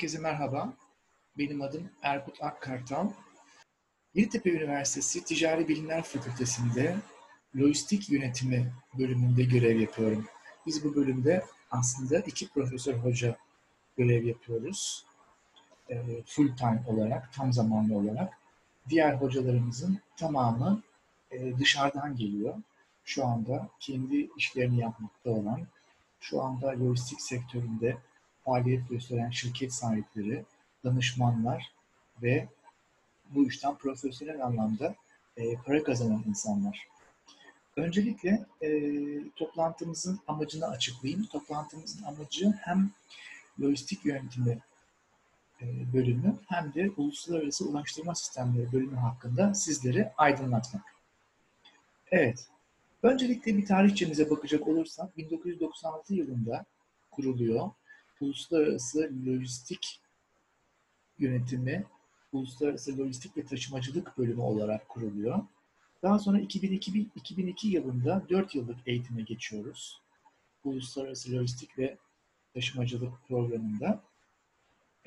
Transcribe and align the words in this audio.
Herkese 0.00 0.18
merhaba. 0.18 0.72
Benim 1.38 1.62
adım 1.62 1.90
Erkut 2.02 2.42
Akkartal. 2.42 3.10
Yeditepe 4.14 4.50
Üniversitesi 4.50 5.24
Ticari 5.24 5.68
Bilimler 5.68 6.02
Fakültesi'nde 6.02 6.96
Lojistik 7.56 8.10
Yönetimi 8.10 8.72
bölümünde 8.98 9.42
görev 9.42 9.80
yapıyorum. 9.80 10.26
Biz 10.66 10.84
bu 10.84 10.94
bölümde 10.94 11.44
aslında 11.70 12.18
iki 12.18 12.48
profesör 12.48 12.94
hoca 12.94 13.36
görev 13.96 14.24
yapıyoruz. 14.24 15.06
E, 15.90 16.22
full 16.26 16.56
time 16.56 16.82
olarak, 16.86 17.32
tam 17.32 17.52
zamanlı 17.52 17.96
olarak. 17.96 18.38
Diğer 18.88 19.14
hocalarımızın 19.14 19.98
tamamı 20.16 20.82
e, 21.30 21.58
dışarıdan 21.58 22.16
geliyor. 22.16 22.54
Şu 23.04 23.26
anda 23.26 23.68
kendi 23.80 24.30
işlerini 24.36 24.80
yapmakta 24.80 25.30
olan, 25.30 25.66
şu 26.20 26.42
anda 26.42 26.68
lojistik 26.68 27.20
sektöründe 27.20 27.96
faaliyet 28.50 28.88
gösteren 28.88 29.30
şirket 29.30 29.72
sahipleri, 29.74 30.44
danışmanlar 30.84 31.72
ve 32.22 32.48
bu 33.30 33.48
işten 33.48 33.74
profesyonel 33.76 34.44
anlamda 34.44 34.94
e, 35.36 35.56
para 35.56 35.82
kazanan 35.82 36.24
insanlar. 36.28 36.88
Öncelikle 37.76 38.46
e, 38.62 38.70
toplantımızın 39.36 40.20
amacını 40.26 40.66
açıklayayım. 40.66 41.26
Toplantımızın 41.26 42.04
amacı 42.04 42.52
hem 42.60 42.90
lojistik 43.60 44.04
yönetimi 44.04 44.58
e, 45.62 45.92
bölümü 45.92 46.36
hem 46.48 46.74
de 46.74 46.90
uluslararası 46.96 47.68
ulaştırma 47.68 48.14
sistemleri 48.14 48.72
bölümü 48.72 48.96
hakkında 48.96 49.54
sizleri 49.54 50.12
aydınlatmak. 50.16 50.82
Evet, 52.10 52.46
öncelikle 53.02 53.56
bir 53.56 53.66
tarihçemize 53.66 54.30
bakacak 54.30 54.68
olursak 54.68 55.16
1996 55.16 56.14
yılında 56.14 56.64
kuruluyor 57.10 57.70
Uluslararası 58.20 59.10
Lojistik 59.26 60.00
Yönetimi, 61.18 61.86
Uluslararası 62.32 62.98
Lojistik 62.98 63.36
ve 63.36 63.44
Taşımacılık 63.44 64.18
Bölümü 64.18 64.40
olarak 64.40 64.88
kuruluyor. 64.88 65.42
Daha 66.02 66.18
sonra 66.18 66.40
2002, 66.40 67.06
2002 67.14 67.68
yılında 67.68 68.26
4 68.28 68.54
yıllık 68.54 68.78
eğitime 68.86 69.22
geçiyoruz. 69.22 70.00
Uluslararası 70.64 71.32
Lojistik 71.32 71.78
ve 71.78 71.96
Taşımacılık 72.54 73.12
Programı'nda. 73.28 74.02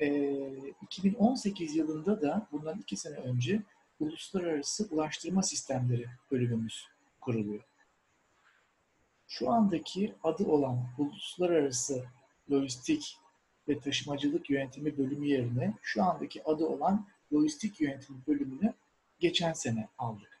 Ee, 0.00 0.72
2018 0.82 1.76
yılında 1.76 2.22
da 2.22 2.48
bundan 2.52 2.78
2 2.78 2.96
sene 2.96 3.16
önce 3.16 3.62
Uluslararası 4.00 4.88
Ulaştırma 4.90 5.42
Sistemleri 5.42 6.06
bölümümüz 6.30 6.86
kuruluyor. 7.20 7.64
Şu 9.26 9.50
andaki 9.50 10.14
adı 10.22 10.44
olan 10.44 10.86
Uluslararası 10.98 12.04
Lojistik 12.50 13.18
ve 13.68 13.80
Taşımacılık 13.80 14.50
Yönetimi 14.50 14.98
bölümü 14.98 15.26
yerine 15.26 15.74
şu 15.82 16.02
andaki 16.02 16.44
adı 16.44 16.64
olan 16.66 17.08
Lojistik 17.32 17.80
Yönetimi 17.80 18.18
bölümünü 18.26 18.74
geçen 19.18 19.52
sene 19.52 19.88
aldık. 19.98 20.40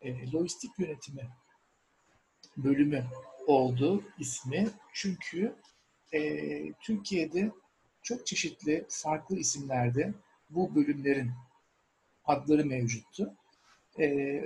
E, 0.00 0.32
lojistik 0.32 0.78
Yönetimi 0.78 1.28
bölümü 2.56 3.04
oldu 3.46 4.04
ismi 4.18 4.68
çünkü 4.92 5.56
e, 6.12 6.72
Türkiye'de 6.72 7.50
çok 8.02 8.26
çeşitli 8.26 8.86
farklı 8.88 9.36
isimlerde 9.36 10.14
bu 10.50 10.74
bölümlerin 10.74 11.30
adları 12.24 12.64
mevcuttu. 12.64 13.34
E, 13.98 14.42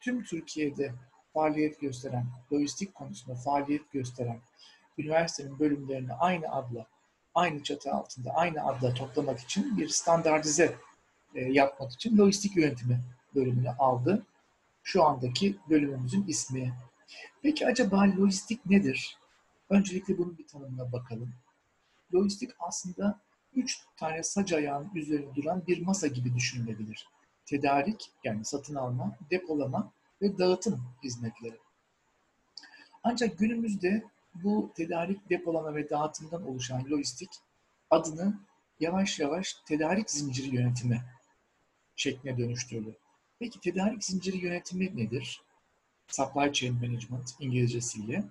tüm 0.00 0.24
Türkiye'de 0.24 0.92
faaliyet 1.32 1.80
gösteren, 1.80 2.26
lojistik 2.52 2.94
konusunda 2.94 3.34
faaliyet 3.36 3.92
gösteren 3.92 4.40
üniversitenin 4.98 5.58
bölümlerini 5.58 6.12
aynı 6.12 6.52
adla, 6.52 6.86
aynı 7.34 7.62
çatı 7.62 7.92
altında, 7.92 8.30
aynı 8.30 8.66
adla 8.66 8.94
toplamak 8.94 9.40
için 9.40 9.78
bir 9.78 9.88
standartize 9.88 10.76
e, 11.34 11.40
yapmak 11.40 11.92
için 11.92 12.18
lojistik 12.18 12.56
yönetimi 12.56 13.00
bölümünü 13.34 13.70
aldı. 13.70 14.26
Şu 14.82 15.04
andaki 15.04 15.56
bölümümüzün 15.70 16.24
ismi. 16.26 16.74
Peki 17.42 17.66
acaba 17.66 18.00
lojistik 18.18 18.66
nedir? 18.66 19.18
Öncelikle 19.70 20.18
bunun 20.18 20.38
bir 20.38 20.46
tanımına 20.46 20.92
bakalım. 20.92 21.32
Lojistik 22.14 22.50
aslında 22.58 23.20
üç 23.54 23.80
tane 23.96 24.22
sac 24.22 24.52
ayağının 24.52 24.94
üzerinde 24.94 25.34
duran 25.34 25.66
bir 25.66 25.82
masa 25.82 26.06
gibi 26.06 26.34
düşünülebilir. 26.34 27.08
Tedarik 27.46 28.10
yani 28.24 28.44
satın 28.44 28.74
alma, 28.74 29.16
depolama 29.30 29.92
ve 30.22 30.38
dağıtım 30.38 30.82
hizmetleri. 31.04 31.58
Ancak 33.02 33.38
günümüzde 33.38 34.04
bu 34.44 34.72
tedarik, 34.76 35.30
depolama 35.30 35.74
ve 35.74 35.90
dağıtımdan 35.90 36.46
oluşan 36.46 36.90
lojistik 36.90 37.30
adını 37.90 38.38
yavaş 38.80 39.18
yavaş 39.18 39.54
tedarik 39.66 40.10
zinciri 40.10 40.56
yönetimi 40.56 41.04
şekline 41.96 42.38
dönüştürdü. 42.38 42.96
Peki 43.38 43.60
tedarik 43.60 44.04
zinciri 44.04 44.36
yönetimi 44.36 44.96
nedir? 44.96 45.42
Supply 46.08 46.52
Chain 46.52 46.74
Management 46.74 47.34
İngilizcesiyle. 47.40 48.24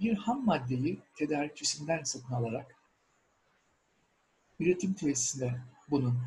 Bir 0.00 0.16
ham 0.16 0.44
maddeyi 0.44 1.00
tedarikçisinden 1.14 2.02
satın 2.02 2.34
alarak 2.34 2.76
üretim 4.60 4.94
tesisine 4.94 5.60
bunun 5.90 6.18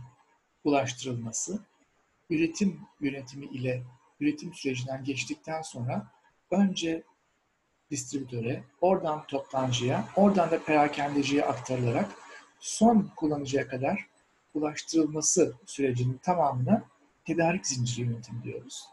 ulaştırılması, 0.63 1.59
üretim 2.29 2.81
yönetimi 3.01 3.45
ile 3.45 3.83
üretim 4.19 4.53
sürecinden 4.53 5.03
geçtikten 5.03 5.61
sonra 5.61 6.11
önce 6.51 7.03
distribütöre, 7.91 8.63
oradan 8.81 9.27
toptancıya, 9.27 10.07
oradan 10.15 10.51
da 10.51 10.63
perakendeciye 10.63 11.45
aktarılarak 11.45 12.09
son 12.59 13.11
kullanıcıya 13.15 13.67
kadar 13.67 14.07
ulaştırılması 14.53 15.53
sürecinin 15.65 16.17
tamamına 16.17 16.83
tedarik 17.25 17.67
zinciri 17.67 18.07
yönetimi 18.07 18.43
diyoruz. 18.43 18.85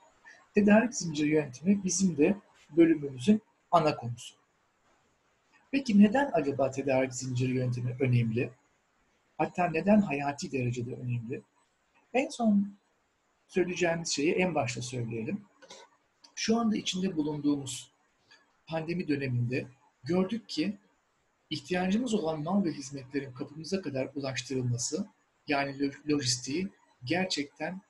Tedarik 0.55 0.95
zinciri 0.95 1.29
yönetimi 1.29 1.85
bizim 1.85 2.17
de 2.17 2.37
bölümümüzün 2.77 3.43
ana 3.71 3.97
konusu. 3.97 4.35
Peki 5.71 6.03
neden 6.03 6.31
acaba 6.33 6.71
tedarik 6.71 7.15
zinciri 7.15 7.53
yönetimi 7.53 7.97
önemli? 8.01 8.51
Hatta 9.39 9.69
neden 9.71 10.01
hayati 10.01 10.53
derecede 10.53 10.95
önemli? 10.95 11.43
En 12.15 12.29
son 12.29 12.77
söyleyeceğimiz 13.49 14.13
şeyi 14.13 14.33
en 14.33 14.55
başta 14.55 14.83
söyleyelim. 14.83 15.45
Şu 16.35 16.59
anda 16.59 16.77
içinde 16.77 17.17
bulunduğumuz 17.17 17.96
pandemi 18.67 19.09
döneminde 19.09 19.67
gördük 20.05 20.49
ki 20.49 20.77
ihtiyacımız 21.51 22.15
olan 22.15 22.43
mal 22.43 22.65
ve 22.65 22.73
hizmetlerin 22.73 23.33
kapımıza 23.33 23.83
kadar 23.83 24.09
ulaştırılması 24.15 25.07
yani 25.49 25.91
lojistiği 26.09 26.69
gerçekten 27.05 27.81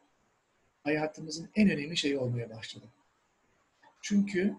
hayatımızın 0.84 1.50
en 1.54 1.70
önemli 1.70 1.96
şeyi 1.96 2.18
olmaya 2.18 2.50
başladı. 2.50 2.86
Çünkü 4.00 4.56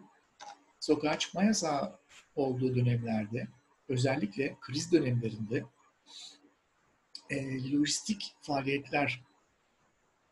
sokağa 0.80 1.20
çıkma 1.20 1.44
yasağı 1.44 2.00
olduğu 2.36 2.76
dönemlerde 2.76 3.48
özellikle 3.90 4.58
kriz 4.62 4.92
dönemlerinde 4.92 5.64
e, 7.30 7.72
lojistik 7.72 8.36
faaliyetler 8.42 9.22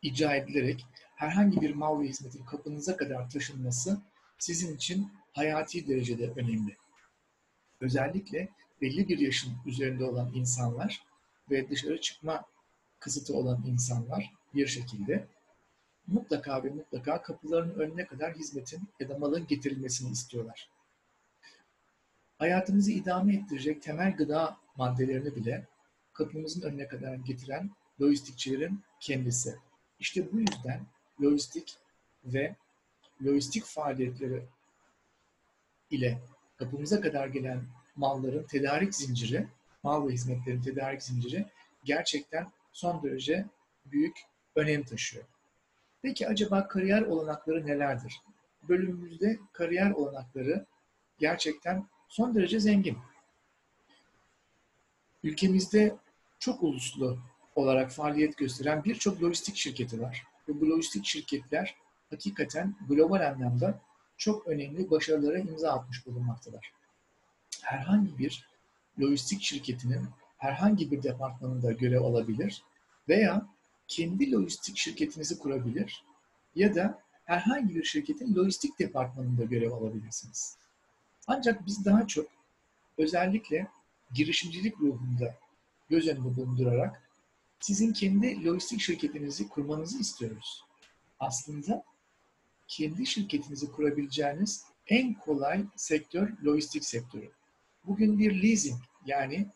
icra 0.02 0.34
edilerek 0.34 0.86
herhangi 1.14 1.60
bir 1.60 1.74
mal 1.74 2.00
ve 2.00 2.06
hizmetin 2.06 2.44
kapınıza 2.44 2.96
kadar 2.96 3.30
taşınması 3.30 4.00
sizin 4.38 4.76
için 4.76 5.12
hayati 5.36 5.88
derecede 5.88 6.32
önemli. 6.36 6.76
Özellikle 7.80 8.48
belli 8.80 9.08
bir 9.08 9.18
yaşın 9.18 9.52
üzerinde 9.66 10.04
olan 10.04 10.32
insanlar 10.34 11.02
ve 11.50 11.70
dışarı 11.70 12.00
çıkma 12.00 12.44
kısıtı 12.98 13.34
olan 13.34 13.62
insanlar 13.66 14.32
bir 14.54 14.66
şekilde 14.66 15.26
mutlaka 16.06 16.64
ve 16.64 16.70
mutlaka 16.70 17.22
kapılarının 17.22 17.74
önüne 17.74 18.06
kadar 18.06 18.34
hizmetin 18.34 18.88
ya 19.00 19.08
da 19.08 19.18
malın 19.18 19.46
getirilmesini 19.46 20.10
istiyorlar. 20.10 20.70
Hayatımızı 22.38 22.92
idame 22.92 23.34
ettirecek 23.34 23.82
temel 23.82 24.16
gıda 24.16 24.56
maddelerini 24.76 25.36
bile 25.36 25.66
kapımızın 26.12 26.62
önüne 26.62 26.88
kadar 26.88 27.14
getiren 27.14 27.70
lojistikçilerin 28.00 28.80
kendisi. 29.00 29.56
İşte 29.98 30.32
bu 30.32 30.38
yüzden 30.40 30.86
lojistik 31.22 31.76
ve 32.24 32.56
lojistik 33.24 33.64
faaliyetleri 33.64 34.42
ile 35.90 36.18
kapımıza 36.56 37.00
kadar 37.00 37.26
gelen 37.26 37.62
malların 37.96 38.46
tedarik 38.46 38.94
zinciri, 38.94 39.46
mal 39.82 40.08
ve 40.08 40.12
hizmetlerin 40.12 40.62
tedarik 40.62 41.02
zinciri 41.02 41.46
gerçekten 41.84 42.46
son 42.72 43.02
derece 43.02 43.46
büyük 43.86 44.16
önem 44.56 44.82
taşıyor. 44.82 45.24
Peki 46.02 46.28
acaba 46.28 46.68
kariyer 46.68 47.02
olanakları 47.02 47.66
nelerdir? 47.66 48.20
Bölümümüzde 48.68 49.38
kariyer 49.52 49.90
olanakları 49.90 50.66
gerçekten 51.18 51.88
son 52.08 52.34
derece 52.34 52.60
zengin. 52.60 52.98
Ülkemizde 55.22 55.96
çok 56.38 56.62
uluslu 56.62 57.18
olarak 57.54 57.92
faaliyet 57.92 58.36
gösteren 58.36 58.84
birçok 58.84 59.22
lojistik 59.22 59.56
şirketi 59.56 60.00
var. 60.00 60.26
Ve 60.48 60.60
bu 60.60 60.70
lojistik 60.70 61.04
şirketler 61.04 61.74
hakikaten 62.10 62.76
global 62.88 63.26
anlamda 63.26 63.80
çok 64.16 64.46
önemli 64.46 64.90
başarılara 64.90 65.38
imza 65.38 65.72
atmış 65.72 66.06
bulunmaktalar. 66.06 66.72
Herhangi 67.62 68.18
bir 68.18 68.48
lojistik 69.00 69.42
şirketinin 69.42 70.08
herhangi 70.38 70.90
bir 70.90 71.02
departmanında 71.02 71.72
görev 71.72 72.00
alabilir 72.00 72.62
veya 73.08 73.46
kendi 73.88 74.32
lojistik 74.32 74.76
şirketinizi 74.76 75.38
kurabilir 75.38 76.04
ya 76.54 76.74
da 76.74 77.02
herhangi 77.24 77.74
bir 77.74 77.84
şirketin 77.84 78.34
lojistik 78.34 78.78
departmanında 78.78 79.44
görev 79.44 79.72
alabilirsiniz. 79.72 80.56
Ancak 81.26 81.66
biz 81.66 81.84
daha 81.84 82.06
çok 82.06 82.26
özellikle 82.98 83.66
girişimcilik 84.14 84.80
ruhunda 84.80 85.34
göz 85.88 86.08
önünde 86.08 86.36
bulundurarak 86.36 87.02
sizin 87.60 87.92
kendi 87.92 88.44
lojistik 88.44 88.80
şirketinizi 88.80 89.48
kurmanızı 89.48 89.98
istiyoruz. 89.98 90.64
Aslında 91.20 91.84
kendi 92.68 93.06
şirketinizi 93.06 93.72
kurabileceğiniz 93.72 94.64
en 94.86 95.14
kolay 95.14 95.64
sektör 95.76 96.32
lojistik 96.44 96.84
sektörü. 96.84 97.30
Bugün 97.84 98.18
bir 98.18 98.42
leasing 98.42 98.80
yani 99.06 99.50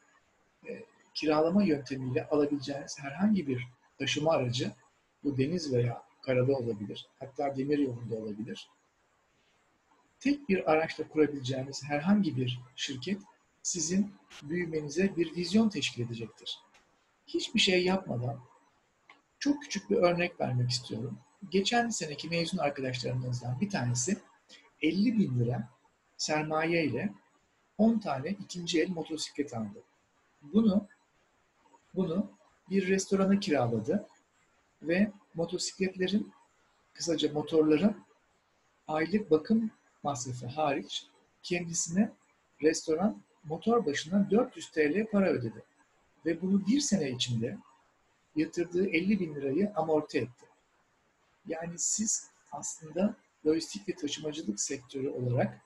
e, 0.69 0.85
kiralama 1.15 1.63
yöntemiyle 1.63 2.27
alabileceğiniz 2.27 2.99
herhangi 2.99 3.47
bir 3.47 3.67
taşıma 3.99 4.33
aracı 4.33 4.73
bu 5.25 5.39
deniz 5.39 5.73
veya 5.73 6.03
karada 6.23 6.53
olabilir. 6.53 7.07
Hatta 7.19 7.57
demir 7.57 7.79
yolunda 7.79 8.17
olabilir. 8.17 8.69
Tek 10.21 10.49
bir 10.49 10.73
araçla 10.73 11.09
kurabileceğiniz 11.09 11.85
herhangi 11.85 12.37
bir 12.37 12.61
şirket 12.77 13.21
sizin 13.63 14.13
büyümenize 14.43 15.17
bir 15.17 15.37
vizyon 15.37 15.69
teşkil 15.69 16.03
edecektir. 16.03 16.59
Hiçbir 17.27 17.61
şey 17.61 17.85
yapmadan 17.85 18.41
çok 19.39 19.63
küçük 19.63 19.91
bir 19.91 19.97
örnek 19.97 20.41
vermek 20.41 20.71
istiyorum. 20.71 21.19
Geçen 21.49 21.89
seneki 21.89 22.29
mezun 22.29 22.59
arkadaşlarımızdan 22.59 23.61
bir 23.61 23.71
tanesi 23.71 24.19
50 24.83 25.19
bin 25.19 25.41
lira 25.41 25.69
sermaye 26.17 26.85
ile 26.85 27.13
10 27.79 27.99
tane 27.99 28.29
ikinci 28.29 28.83
el 28.83 28.89
motosiklet 28.89 29.55
aldı. 29.55 29.83
Bunu 30.43 30.87
bunu 31.95 32.31
bir 32.71 32.89
restorana 32.89 33.41
kiraladı 33.41 34.07
ve 34.83 35.13
motosikletlerin 35.35 36.33
kısaca 36.95 37.33
motorların 37.33 38.05
aylık 38.89 39.31
bakım 39.31 39.71
masrafı 40.03 40.47
hariç 40.47 41.07
kendisine 41.43 42.13
restoran 42.63 43.23
motor 43.45 43.87
başına 43.87 44.31
400 44.31 44.71
TL 44.71 45.07
para 45.13 45.31
ödedi. 45.31 45.63
Ve 46.27 46.43
bunu 46.43 46.67
bir 46.67 46.81
sene 46.81 47.11
içinde 47.11 47.59
yatırdığı 48.37 48.87
50 48.89 49.21
bin 49.21 49.35
lirayı 49.35 49.73
amorti 49.77 50.19
etti. 50.19 50.50
Yani 51.51 51.79
siz 51.79 52.31
aslında 52.53 53.17
lojistik 53.47 53.89
ve 53.89 53.95
taşımacılık 53.95 54.61
sektörü 54.61 55.09
olarak 55.09 55.61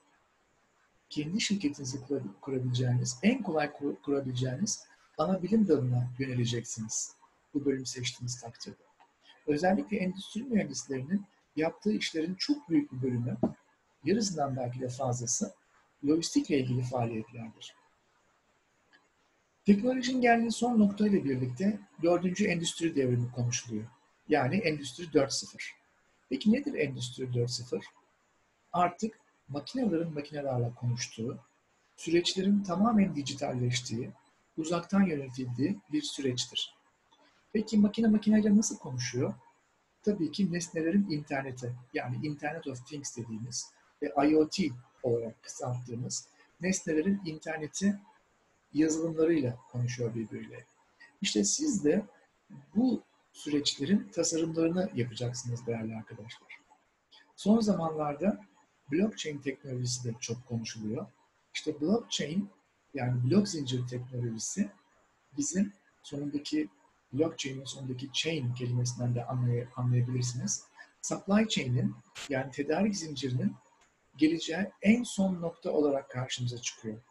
kendi 1.09 1.41
şirketinizi 1.41 1.99
kurabileceğiniz, 2.41 3.19
en 3.23 3.43
kolay 3.43 3.71
kurabileceğiniz 4.03 4.83
ana 5.17 5.43
bilim 5.43 5.67
dalına 5.67 6.07
yöneleceksiniz 6.19 7.15
bu 7.53 7.65
bölümü 7.65 7.85
seçtiğiniz 7.85 8.41
takdirde. 8.41 8.83
Özellikle 9.47 9.97
endüstri 9.97 10.43
mühendislerinin 10.43 11.25
yaptığı 11.55 11.91
işlerin 11.91 12.35
çok 12.35 12.69
büyük 12.69 12.91
bir 12.91 13.01
bölümü, 13.01 13.37
yarısından 14.03 14.55
belki 14.55 14.79
de 14.79 14.89
fazlası 14.89 15.53
lojistikle 16.07 16.59
ilgili 16.59 16.81
faaliyetlerdir. 16.83 17.75
Teknolojinin 19.65 20.21
geldiği 20.21 20.51
son 20.51 20.79
noktayla 20.79 21.23
birlikte 21.23 21.79
dördüncü 22.03 22.45
endüstri 22.45 22.95
devrimi 22.95 23.31
konuşuluyor. 23.31 23.94
Yani 24.29 24.55
Endüstri 24.57 25.03
4.0. 25.03 25.57
Peki 26.29 26.53
nedir 26.53 26.73
Endüstri 26.73 27.23
4.0? 27.23 27.81
Artık 28.73 29.19
makinelerin 29.47 30.13
makinelerle 30.13 30.71
konuştuğu, 30.75 31.39
süreçlerin 31.95 32.63
tamamen 32.63 33.15
dijitalleştiği, 33.15 34.11
uzaktan 34.57 35.01
yönetildiği 35.01 35.79
bir 35.91 36.01
süreçtir. 36.01 36.75
Peki 37.53 37.77
makine 37.77 38.07
makineyle 38.07 38.57
nasıl 38.57 38.77
konuşuyor? 38.77 39.33
Tabii 40.03 40.31
ki 40.31 40.53
nesnelerin 40.53 41.09
interneti, 41.09 41.75
yani 41.93 42.27
Internet 42.27 42.67
of 42.67 42.87
Things 42.87 43.17
dediğimiz 43.17 43.71
ve 44.01 44.29
IoT 44.29 44.57
olarak 45.03 45.43
kısalttığımız 45.43 46.27
nesnelerin 46.61 47.21
interneti 47.25 47.99
yazılımlarıyla 48.73 49.57
konuşuyor 49.71 50.15
birbiriyle. 50.15 50.65
İşte 51.21 51.43
siz 51.43 51.85
de 51.85 52.05
bu 52.75 53.03
süreçlerin 53.35 54.09
tasarımlarını 54.13 54.89
yapacaksınız 54.95 55.67
değerli 55.67 55.95
arkadaşlar. 55.95 56.59
Son 57.35 57.59
zamanlarda 57.59 58.41
blockchain 58.91 59.37
teknolojisi 59.37 60.03
de 60.03 60.15
çok 60.19 60.47
konuşuluyor. 60.47 61.07
İşte 61.53 61.81
blockchain 61.81 62.49
yani 62.93 63.23
blok 63.23 63.47
zincir 63.47 63.87
teknolojisi 63.87 64.69
bizim 65.37 65.73
sonundaki 66.03 66.69
blockchain'in 67.13 67.65
sonundaki 67.65 68.11
chain 68.13 68.53
kelimesinden 68.53 69.15
de 69.15 69.25
anlay 69.25 69.67
anlayabilirsiniz. 69.75 70.63
Supply 71.01 71.47
chain'in 71.47 71.95
yani 72.29 72.51
tedarik 72.51 72.95
zincirinin 72.95 73.55
geleceği 74.17 74.71
en 74.81 75.03
son 75.03 75.41
nokta 75.41 75.71
olarak 75.71 76.09
karşımıza 76.09 76.57
çıkıyor. 76.57 77.01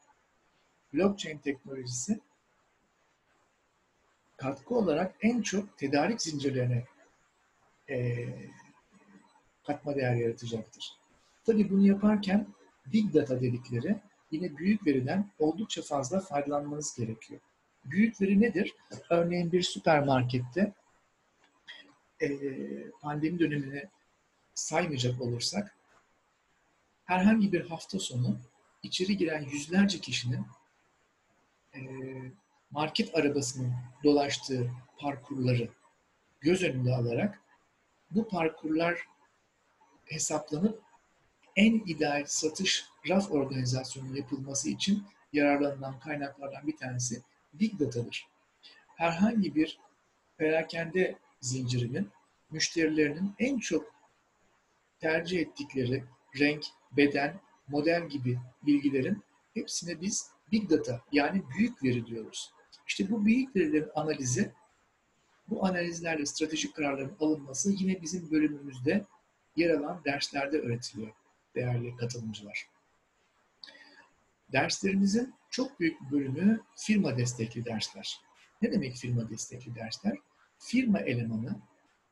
Blockchain 0.95 1.39
teknolojisi 1.39 2.21
katkı 4.45 4.75
olarak 4.75 5.15
en 5.21 5.43
çok 5.43 5.79
tedarik 5.79 6.23
zincirlerine 6.23 6.85
e, 7.91 8.27
katma 9.67 9.95
değer 9.95 10.15
yaratacaktır. 10.15 10.93
Tabii 11.45 11.71
bunu 11.71 11.87
yaparken 11.87 12.47
Big 12.87 13.15
Data 13.15 13.41
dedikleri 13.41 13.97
yine 14.31 14.57
büyük 14.57 14.87
veriden 14.87 15.31
oldukça 15.39 15.83
fazla 15.83 16.21
faydalanmanız 16.21 16.95
gerekiyor. 16.97 17.41
Büyük 17.85 18.21
veri 18.21 18.41
nedir? 18.41 18.75
Örneğin 19.11 19.53
bir 19.53 19.63
süpermarkette 19.63 20.73
e, 22.21 22.29
pandemi 22.91 23.39
dönemini 23.39 23.85
saymayacak 24.55 25.21
olursak 25.21 25.77
herhangi 27.05 27.53
bir 27.53 27.69
hafta 27.69 27.99
sonu 27.99 28.39
içeri 28.83 29.17
giren 29.17 29.43
yüzlerce 29.43 29.99
kişinin 29.99 30.47
e, 31.75 31.81
market 32.75 33.15
arabasının 33.15 33.73
dolaştığı 34.05 34.71
parkurları 34.99 35.69
göz 36.41 36.63
önünde 36.63 36.95
alarak 36.95 37.41
bu 38.11 38.29
parkurlar 38.29 38.99
hesaplanıp 40.05 40.83
en 41.57 41.73
ideal 41.73 42.25
satış 42.27 42.85
raf 43.09 43.31
organizasyonu 43.31 44.17
yapılması 44.17 44.71
için 44.71 45.05
yararlanılan 45.33 45.99
kaynaklardan 45.99 46.67
bir 46.67 46.77
tanesi 46.77 47.23
Big 47.55 47.81
Data'dır. 47.81 48.27
Herhangi 48.97 49.55
bir 49.55 49.79
perakende 50.39 51.19
zincirinin 51.41 52.11
müşterilerinin 52.51 53.35
en 53.39 53.59
çok 53.59 53.95
tercih 55.01 55.41
ettikleri 55.41 56.05
renk, 56.39 56.65
beden, 56.93 57.41
model 57.69 58.09
gibi 58.09 58.39
bilgilerin 58.63 59.23
hepsine 59.55 60.01
biz 60.01 60.31
Big 60.53 60.71
Data 60.71 61.01
yani 61.13 61.43
büyük 61.57 61.85
veri 61.85 62.07
diyoruz. 62.07 62.53
İşte 62.87 63.11
bu 63.11 63.25
büyük 63.25 63.57
verilerin 63.57 63.91
analizi, 63.95 64.53
bu 65.49 65.67
analizlerle 65.67 66.27
stratejik 66.27 66.75
kararların 66.75 67.17
alınması 67.21 67.71
yine 67.73 68.03
bizim 68.03 68.31
bölümümüzde 68.31 69.05
yer 69.57 69.71
alan 69.71 70.05
derslerde 70.05 70.59
öğretiliyor 70.59 71.13
değerli 71.55 71.97
katılımcılar. 71.97 72.69
Derslerimizin 74.53 75.35
çok 75.51 75.81
büyük 75.81 76.01
bir 76.01 76.11
bölümü 76.11 76.61
firma 76.77 77.17
destekli 77.17 77.65
dersler. 77.65 78.21
Ne 78.63 78.73
demek 78.73 78.97
firma 78.97 79.31
destekli 79.31 79.75
dersler? 79.75 80.19
Firma 80.59 81.01
elemanı 81.01 81.57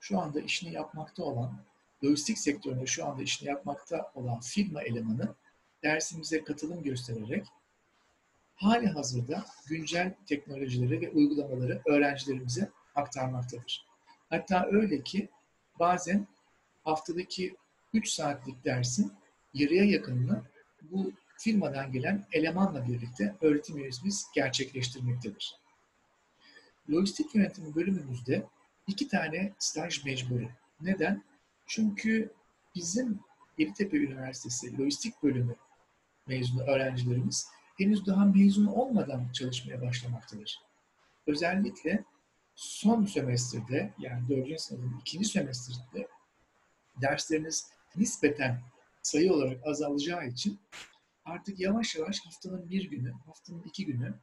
şu 0.01 0.21
anda 0.21 0.41
işini 0.41 0.73
yapmakta 0.73 1.25
olan, 1.25 1.65
lojistik 2.05 2.39
sektöründe 2.39 2.87
şu 2.87 3.07
anda 3.07 3.23
işini 3.23 3.49
yapmakta 3.49 4.13
olan 4.15 4.41
firma 4.41 4.83
elemanı 4.83 5.35
dersimize 5.83 6.45
katılım 6.45 6.83
göstererek 6.83 7.47
hali 8.63 8.87
hazırda 8.87 9.45
güncel 9.69 10.15
teknolojileri 10.27 11.01
ve 11.01 11.11
uygulamaları 11.11 11.83
öğrencilerimize 11.87 12.71
aktarmaktadır. 12.95 13.87
Hatta 14.31 14.69
öyle 14.73 15.03
ki 15.03 15.29
bazen 15.79 16.27
haftadaki 16.85 17.57
3 17.93 18.09
saatlik 18.09 18.65
dersin 18.65 19.13
yarıya 19.55 19.85
yakınını 19.85 20.43
bu 20.83 21.13
firmadan 21.39 21.93
gelen 21.93 22.27
elemanla 22.33 22.89
birlikte 22.89 23.35
öğretim 23.41 23.79
üyesimiz 23.79 24.27
gerçekleştirmektedir. 24.35 25.57
Lojistik 26.91 27.35
yönetimi 27.35 27.75
bölümümüzde 27.75 28.47
iki 28.87 29.09
tane 29.09 29.53
staj 29.59 30.05
mecburi. 30.05 30.49
Neden? 30.81 31.23
Çünkü 31.67 32.33
bizim 32.75 33.21
Yeditepe 33.59 33.97
Üniversitesi 33.97 34.79
Lojistik 34.79 35.23
Bölümü 35.23 35.57
mezunu 36.27 36.63
öğrencilerimiz 36.63 37.49
henüz 37.79 38.07
daha 38.07 38.25
mezun 38.25 38.67
olmadan 38.67 39.33
çalışmaya 39.33 39.83
başlamaktadır. 39.83 40.61
Özellikle 41.27 42.05
son 42.55 43.05
sömestrde 43.05 43.95
yani 43.99 44.29
dördüncü 44.29 44.59
sınıfın 44.59 44.99
ikinci 45.01 45.25
sömestrde 45.25 46.09
dersleriniz 47.01 47.71
nispeten 47.97 48.61
sayı 49.03 49.33
olarak 49.33 49.67
azalacağı 49.67 50.27
için 50.27 50.61
artık 51.25 51.61
yavaş 51.61 51.97
yavaş 51.97 52.21
haftanın 52.27 52.71
bir 52.71 52.91
günü, 52.91 53.13
haftanın 53.27 53.63
iki 53.63 53.87
günü 53.87 54.15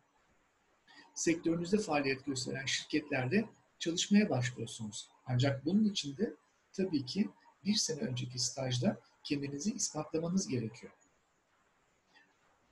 sektörünüzde 1.16 1.78
faaliyet 1.78 2.26
gösteren 2.26 2.66
şirketlerde 2.66 3.46
çalışmaya 3.80 4.30
başlıyorsunuz. 4.30 5.10
Ancak 5.26 5.66
bunun 5.66 5.84
için 5.84 6.18
de 6.18 6.36
tabii 6.74 7.06
ki 7.06 7.30
bir 7.66 7.76
sene 7.76 8.00
önceki 8.00 8.40
stajda 8.40 9.00
kendinizi 9.24 9.74
ispatlamanız 9.74 10.48
gerekiyor. 10.48 10.94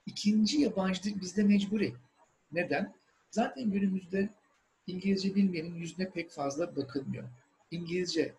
İkinci 0.08 0.60
yabancı 0.60 1.02
dil 1.02 1.20
bizde 1.20 1.42
mecburi. 1.42 1.94
Neden? 2.52 2.94
Zaten 3.30 3.70
günümüzde 3.70 4.28
İngilizce 4.86 5.34
bilmeyenin 5.34 5.74
yüzüne 5.74 6.10
pek 6.10 6.30
fazla 6.30 6.76
bakılmıyor. 6.76 7.28
İngilizce 7.70 8.34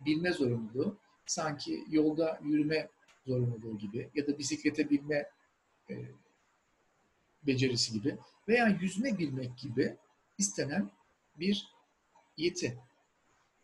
bilme 0.00 0.32
zorunluluğu 0.32 0.96
sanki 1.26 1.84
yolda 1.90 2.40
yürüme 2.44 2.88
zorunluluğu 3.26 3.78
gibi 3.78 4.10
ya 4.14 4.26
da 4.26 4.38
bisiklete 4.38 4.90
binme 4.90 5.30
e, 5.90 5.94
becerisi 7.46 7.92
gibi 7.92 8.18
veya 8.48 8.68
yüzme 8.68 9.18
bilmek 9.18 9.58
gibi 9.58 9.96
istenen 10.38 10.90
bir 11.38 11.68
yeti. 12.36 12.78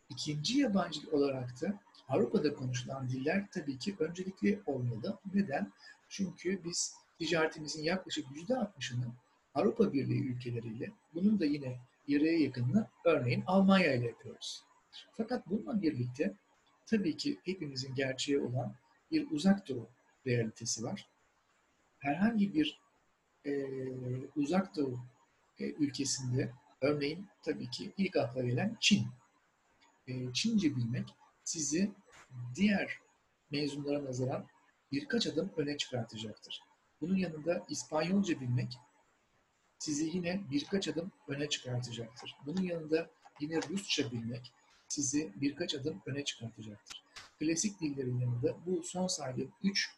İkinci 0.09 0.59
yabancı 0.59 1.01
olarak 1.13 1.61
da 1.63 1.81
Avrupa'da 2.09 2.55
konuşulan 2.55 3.09
diller 3.09 3.47
tabii 3.51 3.79
ki 3.79 3.97
öncelikli 3.99 4.61
olmalı. 4.67 5.19
Neden? 5.35 5.73
Çünkü 6.09 6.65
biz 6.65 7.06
ticaretimizin 7.19 7.83
yaklaşık 7.83 8.27
%60'ını 8.27 9.07
Avrupa 9.55 9.93
Birliği 9.93 10.23
ülkeleriyle, 10.23 10.93
bunun 11.15 11.41
da 11.41 11.45
yine 11.45 11.79
yarıya 12.09 12.39
yakınını 12.39 12.89
örneğin 13.05 13.45
Almanya 13.47 13.95
ile 13.95 14.07
yapıyoruz. 14.07 14.65
Fakat 15.17 15.47
bununla 15.47 15.83
birlikte 15.83 16.35
tabii 16.87 17.17
ki 17.17 17.41
hepimizin 17.45 17.95
gerçeği 17.95 18.41
olan 18.41 18.75
bir 19.11 19.31
uzak 19.31 19.69
doğu 19.69 19.89
realitesi 20.27 20.85
var. 20.85 21.09
Herhangi 21.99 22.55
bir 22.55 22.81
e, 23.47 23.67
uzak 24.37 24.77
doğu 24.77 24.99
e, 25.59 25.65
ülkesinde 25.65 26.53
örneğin 26.81 27.27
tabii 27.43 27.71
ki 27.71 27.93
ilk 27.97 28.17
akla 28.17 28.43
gelen 28.43 28.77
Çin. 28.81 29.07
E, 30.09 30.33
Çince 30.33 30.77
bilmek 30.77 31.15
sizi 31.45 31.93
diğer 32.55 32.99
mezunlara 33.51 34.05
nazaran 34.05 34.47
birkaç 34.93 35.27
adım 35.27 35.53
öne 35.57 35.77
çıkartacaktır. 35.77 36.63
Bunun 37.01 37.17
yanında 37.17 37.67
İspanyolca 37.69 38.41
bilmek 38.41 38.79
sizi 39.79 40.05
yine 40.17 40.41
birkaç 40.51 40.89
adım 40.89 41.13
öne 41.29 41.49
çıkartacaktır. 41.49 42.37
Bunun 42.47 42.63
yanında 42.63 43.11
yine 43.41 43.61
Rusça 43.69 44.13
bilmek 44.13 44.53
sizi 44.89 45.33
birkaç 45.37 45.75
adım 45.75 46.03
öne 46.07 46.25
çıkartacaktır. 46.25 47.05
Klasik 47.39 47.81
dillerin 47.81 48.19
yanında 48.19 48.57
bu 48.67 48.83
son 48.83 49.07
saydığım 49.07 49.53
üç 49.63 49.91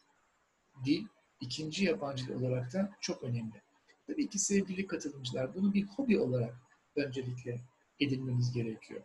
dil 0.85 1.07
ikinci 1.41 1.85
yabancı 1.85 2.27
dil 2.27 2.33
olarak 2.33 2.73
da 2.73 2.91
çok 3.01 3.23
önemli. 3.23 3.61
Tabii 4.07 4.29
ki 4.29 4.39
sevgili 4.39 4.87
katılımcılar 4.87 5.55
bunu 5.55 5.73
bir 5.73 5.83
hobi 5.83 6.19
olarak 6.19 6.55
öncelikle 6.95 7.61
edinmeniz 7.99 8.53
gerekiyor. 8.53 9.01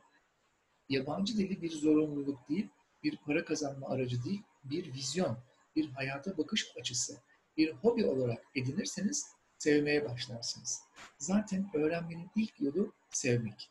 Yabancı 0.88 1.36
dili 1.36 1.62
bir 1.62 1.70
zorunluluk 1.70 2.48
değil, 2.48 2.68
bir 3.02 3.16
para 3.16 3.44
kazanma 3.44 3.88
aracı 3.88 4.24
değil, 4.24 4.42
bir 4.64 4.94
vizyon, 4.94 5.38
bir 5.76 5.90
hayata 5.90 6.38
bakış 6.38 6.72
açısı, 6.80 7.20
bir 7.56 7.72
hobi 7.72 8.06
olarak 8.06 8.44
edinirseniz 8.54 9.26
sevmeye 9.58 10.04
başlarsınız. 10.10 10.82
Zaten 11.18 11.70
öğrenmenin 11.74 12.30
ilk 12.36 12.60
yolu 12.60 12.92
sevmek. 13.10 13.70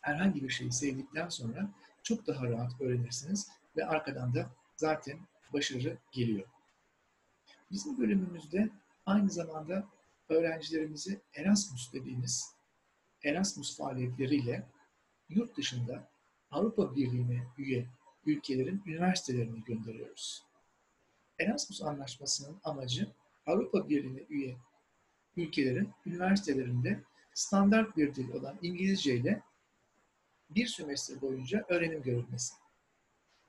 Herhangi 0.00 0.42
bir 0.42 0.50
şeyi 0.50 0.72
sevdikten 0.72 1.28
sonra 1.28 1.70
çok 2.02 2.26
daha 2.26 2.48
rahat 2.48 2.80
öğrenirsiniz 2.80 3.48
ve 3.76 3.86
arkadan 3.86 4.34
da 4.34 4.50
zaten 4.76 5.18
başarı 5.52 5.98
geliyor. 6.12 6.48
Bizim 7.70 7.98
bölümümüzde 7.98 8.70
aynı 9.06 9.30
zamanda 9.30 9.88
öğrencilerimizi 10.28 11.20
Erasmus 11.34 11.92
dediğimiz 11.92 12.54
Erasmus 13.24 13.76
faaliyetleriyle 13.76 14.66
yurt 15.28 15.56
dışında 15.56 16.10
Avrupa 16.50 16.96
Birliği'ne 16.96 17.46
üye 17.58 17.86
ülkelerin 18.26 18.82
üniversitelerine 18.86 19.58
gönderiyoruz. 19.58 20.47
Erasmus 21.40 21.82
Anlaşması'nın 21.82 22.60
amacı 22.64 23.12
Avrupa 23.46 23.88
Birliği'ne 23.88 24.22
üye 24.28 24.56
ülkelerin 25.36 25.90
üniversitelerinde 26.06 27.02
standart 27.34 27.96
bir 27.96 28.14
dil 28.14 28.32
olan 28.32 28.58
İngilizce 28.62 29.14
ile 29.14 29.42
bir 30.50 30.66
sömestr 30.66 31.20
boyunca 31.20 31.64
öğrenim 31.68 32.02
görülmesi. 32.02 32.54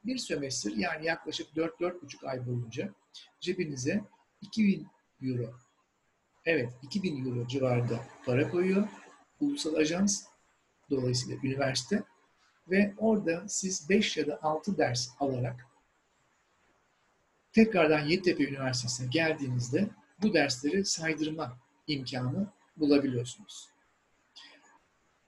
Bir 0.05 0.17
sömestr 0.17 0.71
yani 0.77 1.05
yaklaşık 1.05 1.47
4-4,5 1.55 2.27
ay 2.27 2.47
boyunca 2.47 2.93
cebinize 3.39 4.03
2000 4.41 4.87
euro, 5.21 5.53
evet 6.45 6.73
2000 6.81 7.25
euro 7.25 7.47
civarında 7.47 8.05
para 8.25 8.51
koyuyor. 8.51 8.87
Ulusal 9.39 9.75
ajans, 9.75 10.25
dolayısıyla 10.89 11.39
üniversite 11.43 12.03
ve 12.69 12.93
orada 12.97 13.47
siz 13.47 13.89
5 13.89 14.17
ya 14.17 14.27
da 14.27 14.39
6 14.43 14.77
ders 14.77 15.09
alarak 15.19 15.68
tekrardan 17.59 18.05
Yeditepe 18.05 18.43
Üniversitesi'ne 18.43 19.07
geldiğinizde 19.07 19.89
bu 20.21 20.33
dersleri 20.33 20.85
saydırma 20.85 21.57
imkanı 21.87 22.47
bulabiliyorsunuz. 22.77 23.69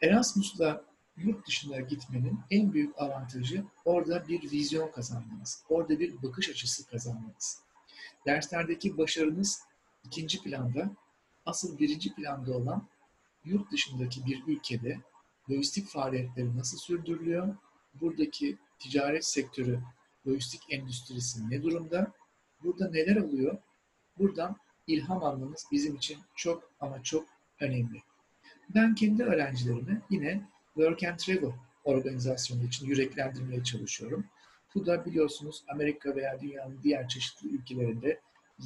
Erasmus'la 0.01 0.85
yurt 1.17 1.47
dışına 1.47 1.79
gitmenin 1.79 2.39
en 2.51 2.73
büyük 2.73 3.01
avantajı 3.01 3.63
orada 3.85 4.27
bir 4.27 4.51
vizyon 4.51 4.91
kazanmanız, 4.91 5.63
orada 5.69 6.00
bir 6.00 6.23
bakış 6.23 6.50
açısı 6.50 6.88
kazanmanız. 6.88 7.61
Derslerdeki 8.25 8.97
başarınız 8.97 9.61
ikinci 10.05 10.43
planda, 10.43 10.91
asıl 11.45 11.79
birinci 11.79 12.15
planda 12.15 12.53
olan 12.57 12.88
yurt 13.45 13.71
dışındaki 13.71 14.25
bir 14.25 14.43
ülkede 14.47 15.00
lojistik 15.50 15.88
faaliyetleri 15.88 16.57
nasıl 16.57 16.77
sürdürülüyor, 16.77 17.55
buradaki 17.93 18.57
ticaret 18.79 19.25
sektörü, 19.25 19.79
lojistik 20.27 20.61
endüstrisi 20.69 21.50
ne 21.50 21.63
durumda, 21.63 22.13
burada 22.63 22.89
neler 22.89 23.15
oluyor, 23.15 23.58
buradan 24.18 24.56
ilham 24.88 25.24
almamız 25.24 25.65
bizim 25.72 25.96
için 25.96 26.18
çok 26.36 26.72
ama 26.80 27.03
çok 27.03 27.25
önemli. 27.60 28.01
Ben 28.75 28.96
kendi 28.96 29.24
öğrencilerimi 29.24 30.01
yine 30.10 30.41
Work 30.74 31.03
and 31.03 31.18
Travel 31.18 31.51
organizasyonu 31.84 32.63
için 32.63 32.86
yüreklendirmeye 32.86 33.63
çalışıyorum. 33.63 34.25
Bu 34.75 34.86
da 34.86 35.06
biliyorsunuz 35.06 35.63
Amerika 35.68 36.15
veya 36.15 36.41
dünyanın 36.41 36.80
diğer 36.84 37.08
çeşitli 37.08 37.50
ülkelerinde 37.50 38.20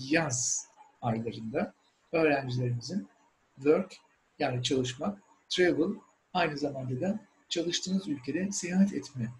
yaz 0.09 0.67
aylarında 1.01 1.73
öğrencilerimizin 2.11 3.07
work 3.55 3.95
yani 4.39 4.63
çalışmak, 4.63 5.21
travel 5.49 5.95
aynı 6.33 6.57
zamanda 6.57 7.01
da 7.01 7.19
çalıştığınız 7.49 8.07
ülkede 8.07 8.51
seyahat 8.51 8.93
etme 8.93 9.31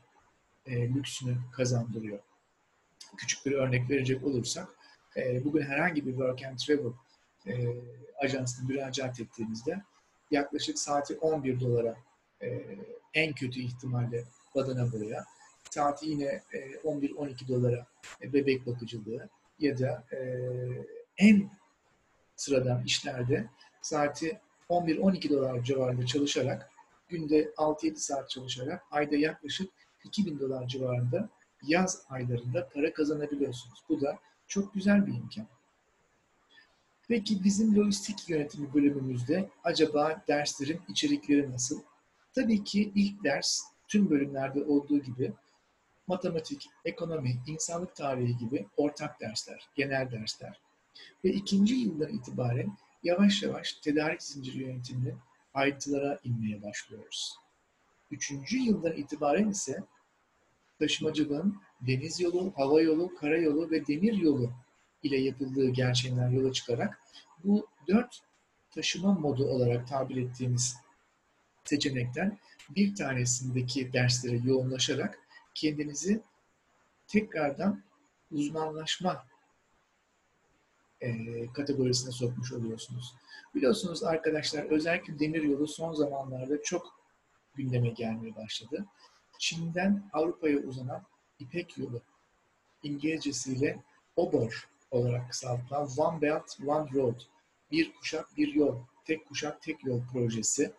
e, 0.65 0.93
lüksünü 0.93 1.37
kazandırıyor. 1.51 2.19
Küçük 3.17 3.45
bir 3.45 3.51
örnek 3.51 3.89
verecek 3.89 4.23
olursak, 4.23 4.69
e, 5.17 5.45
bugün 5.45 5.61
herhangi 5.61 6.05
bir 6.05 6.11
work 6.11 6.45
and 6.45 6.57
travel 6.57 6.91
e, 7.47 7.53
ajansına 8.17 8.67
müracaat 8.67 9.19
ettiğimizde 9.19 9.81
yaklaşık 10.31 10.79
saati 10.79 11.17
11 11.17 11.59
dolara 11.59 11.95
e, 12.41 12.65
en 13.13 13.33
kötü 13.33 13.59
ihtimalle 13.59 14.23
badana 14.55 14.91
buraya, 14.91 15.25
saati 15.69 16.09
yine 16.09 16.41
e, 16.53 16.57
11-12 16.59 17.47
dolara 17.47 17.87
e, 18.21 18.33
bebek 18.33 18.65
bakıcılığı 18.65 19.29
ya 19.59 19.79
da 19.79 20.03
en 21.17 21.49
sıradan 22.35 22.83
işlerde 22.83 23.49
saati 23.81 24.39
11-12 24.69 25.29
dolar 25.29 25.63
civarında 25.63 26.05
çalışarak 26.05 26.71
günde 27.07 27.43
6-7 27.43 27.95
saat 27.95 28.29
çalışarak 28.29 28.83
ayda 28.91 29.15
yaklaşık 29.15 29.71
2000 30.03 30.39
dolar 30.39 30.67
civarında 30.67 31.29
yaz 31.67 32.05
aylarında 32.09 32.69
para 32.69 32.93
kazanabiliyorsunuz. 32.93 33.83
Bu 33.89 34.01
da 34.01 34.19
çok 34.47 34.73
güzel 34.73 35.07
bir 35.07 35.13
imkan. 35.13 35.47
Peki 37.07 37.43
bizim 37.43 37.75
lojistik 37.75 38.29
yönetimi 38.29 38.73
bölümümüzde 38.73 39.49
acaba 39.63 40.23
derslerin 40.27 40.81
içerikleri 40.87 41.51
nasıl? 41.51 41.81
Tabii 42.33 42.63
ki 42.63 42.91
ilk 42.95 43.23
ders 43.23 43.61
tüm 43.87 44.09
bölümlerde 44.09 44.63
olduğu 44.63 44.99
gibi 44.99 45.33
matematik, 46.07 46.69
ekonomi, 46.85 47.35
insanlık 47.47 47.95
tarihi 47.95 48.37
gibi 48.37 48.67
ortak 48.77 49.21
dersler, 49.21 49.69
genel 49.75 50.11
dersler. 50.11 50.59
Ve 51.23 51.29
ikinci 51.29 51.75
yıldan 51.75 52.09
itibaren 52.09 52.77
yavaş 53.03 53.43
yavaş 53.43 53.73
tedarik 53.73 54.23
zinciri 54.23 54.63
yönetimini 54.63 55.15
ayrıntılara 55.53 56.19
inmeye 56.23 56.63
başlıyoruz. 56.63 57.35
Üçüncü 58.11 58.57
yıldan 58.57 58.93
itibaren 58.93 59.49
ise 59.49 59.83
taşımacılığın 60.79 61.55
deniz 61.81 62.19
yolu, 62.19 62.53
hava 62.55 62.81
yolu, 62.81 63.15
karayolu 63.15 63.71
ve 63.71 63.87
demir 63.87 64.13
yolu 64.13 64.51
ile 65.03 65.17
yapıldığı 65.17 65.69
gerçeğinden 65.69 66.29
yola 66.29 66.53
çıkarak 66.53 66.99
bu 67.43 67.67
dört 67.87 68.21
taşıma 68.71 69.13
modu 69.13 69.45
olarak 69.45 69.87
tabir 69.87 70.17
ettiğimiz 70.17 70.75
seçenekten 71.63 72.37
bir 72.69 72.95
tanesindeki 72.95 73.93
derslere 73.93 74.37
yoğunlaşarak 74.37 75.19
kendinizi 75.53 76.21
tekrardan 77.07 77.83
uzmanlaşma 78.31 79.25
e, 81.01 81.11
kategorisine 81.53 82.11
sokmuş 82.11 82.53
oluyorsunuz. 82.53 83.15
Biliyorsunuz 83.55 84.03
arkadaşlar 84.03 84.63
özellikle 84.63 85.19
demiryolu 85.19 85.67
son 85.67 85.93
zamanlarda 85.93 86.61
çok 86.61 86.99
gündeme 87.55 87.89
gelmeye 87.89 88.35
başladı. 88.35 88.85
Çin'den 89.39 90.09
Avrupa'ya 90.13 90.57
uzanan 90.57 91.03
İpek 91.39 91.77
yolu 91.77 92.01
İngilizcesiyle 92.83 93.83
OBOR 94.15 94.69
olarak 94.91 95.29
kısaltılan 95.31 95.89
One 95.97 96.21
Belt 96.21 96.59
One 96.67 96.89
Road 96.93 97.19
bir 97.71 97.93
kuşak 97.93 98.37
bir 98.37 98.53
yol, 98.53 98.79
tek 99.05 99.27
kuşak 99.27 99.61
tek 99.61 99.85
yol 99.85 100.01
projesi 100.13 100.73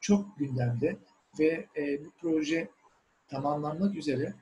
çok 0.00 0.38
gündemde 0.38 0.96
ve 1.38 1.66
e, 1.76 2.04
bu 2.04 2.10
proje 2.20 2.68
tamamlanmak 3.28 3.96
üzere 3.96 4.34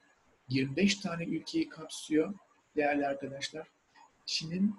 25 0.49 0.95
tane 0.95 1.25
ülkeyi 1.25 1.69
kapsıyor 1.69 2.35
değerli 2.77 3.07
arkadaşlar. 3.07 3.69
Çin'in 4.27 4.77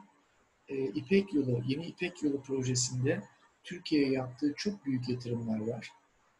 e, 0.67 0.75
İpek 0.75 1.33
Yolu, 1.33 1.63
Yeni 1.67 1.85
İpek 1.85 2.23
Yolu 2.23 2.41
projesinde 2.41 3.23
Türkiye'ye 3.63 4.11
yaptığı 4.11 4.53
çok 4.57 4.85
büyük 4.85 5.09
yatırımlar 5.09 5.59
var. 5.59 5.91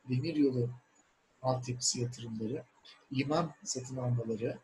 Demir 0.10 0.36
yolu 0.36 0.70
altyapısı 1.42 2.02
yatırımları, 2.02 2.64
liman 3.14 3.54
satın 3.64 3.98
almaları, 3.98 4.58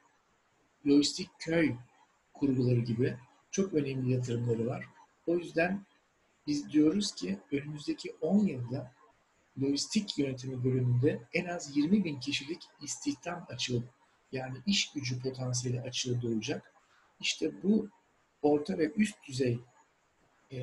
lojistik 0.87 1.29
köy 1.39 1.75
kurguları 2.33 2.79
gibi 2.79 3.17
çok 3.51 3.73
önemli 3.73 4.11
yatırımları 4.11 4.67
var. 4.67 4.85
O 5.27 5.37
yüzden 5.37 5.85
biz 6.47 6.71
diyoruz 6.71 7.15
ki 7.15 7.39
önümüzdeki 7.51 8.15
10 8.21 8.39
yılda 8.39 8.91
lojistik 9.61 10.17
yönetimi 10.17 10.63
bölümünde 10.63 11.21
en 11.33 11.45
az 11.45 11.77
20 11.77 12.03
bin 12.03 12.19
kişilik 12.19 12.63
istihdam 12.81 13.45
açığı 13.49 13.83
yani 14.31 14.57
iş 14.65 14.91
gücü 14.91 15.21
potansiyeli 15.21 15.81
açığı 15.81 16.21
doğacak. 16.21 16.73
İşte 17.19 17.63
bu 17.63 17.89
orta 18.41 18.77
ve 18.77 18.91
üst 18.95 19.15
düzey 19.27 19.59
e, 20.51 20.57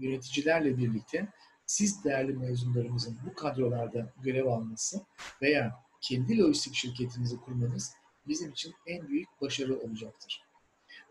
yöneticilerle 0.00 0.78
birlikte 0.78 1.28
siz 1.70 2.04
değerli 2.04 2.32
mezunlarımızın 2.32 3.18
bu 3.26 3.34
kadrolarda 3.34 4.12
görev 4.22 4.46
alması 4.46 5.00
veya 5.42 5.82
kendi 6.00 6.38
lojistik 6.38 6.74
şirketinizi 6.74 7.36
kurmanız 7.36 7.94
bizim 8.26 8.50
için 8.50 8.74
en 8.86 9.08
büyük 9.08 9.40
başarı 9.40 9.78
olacaktır. 9.80 10.42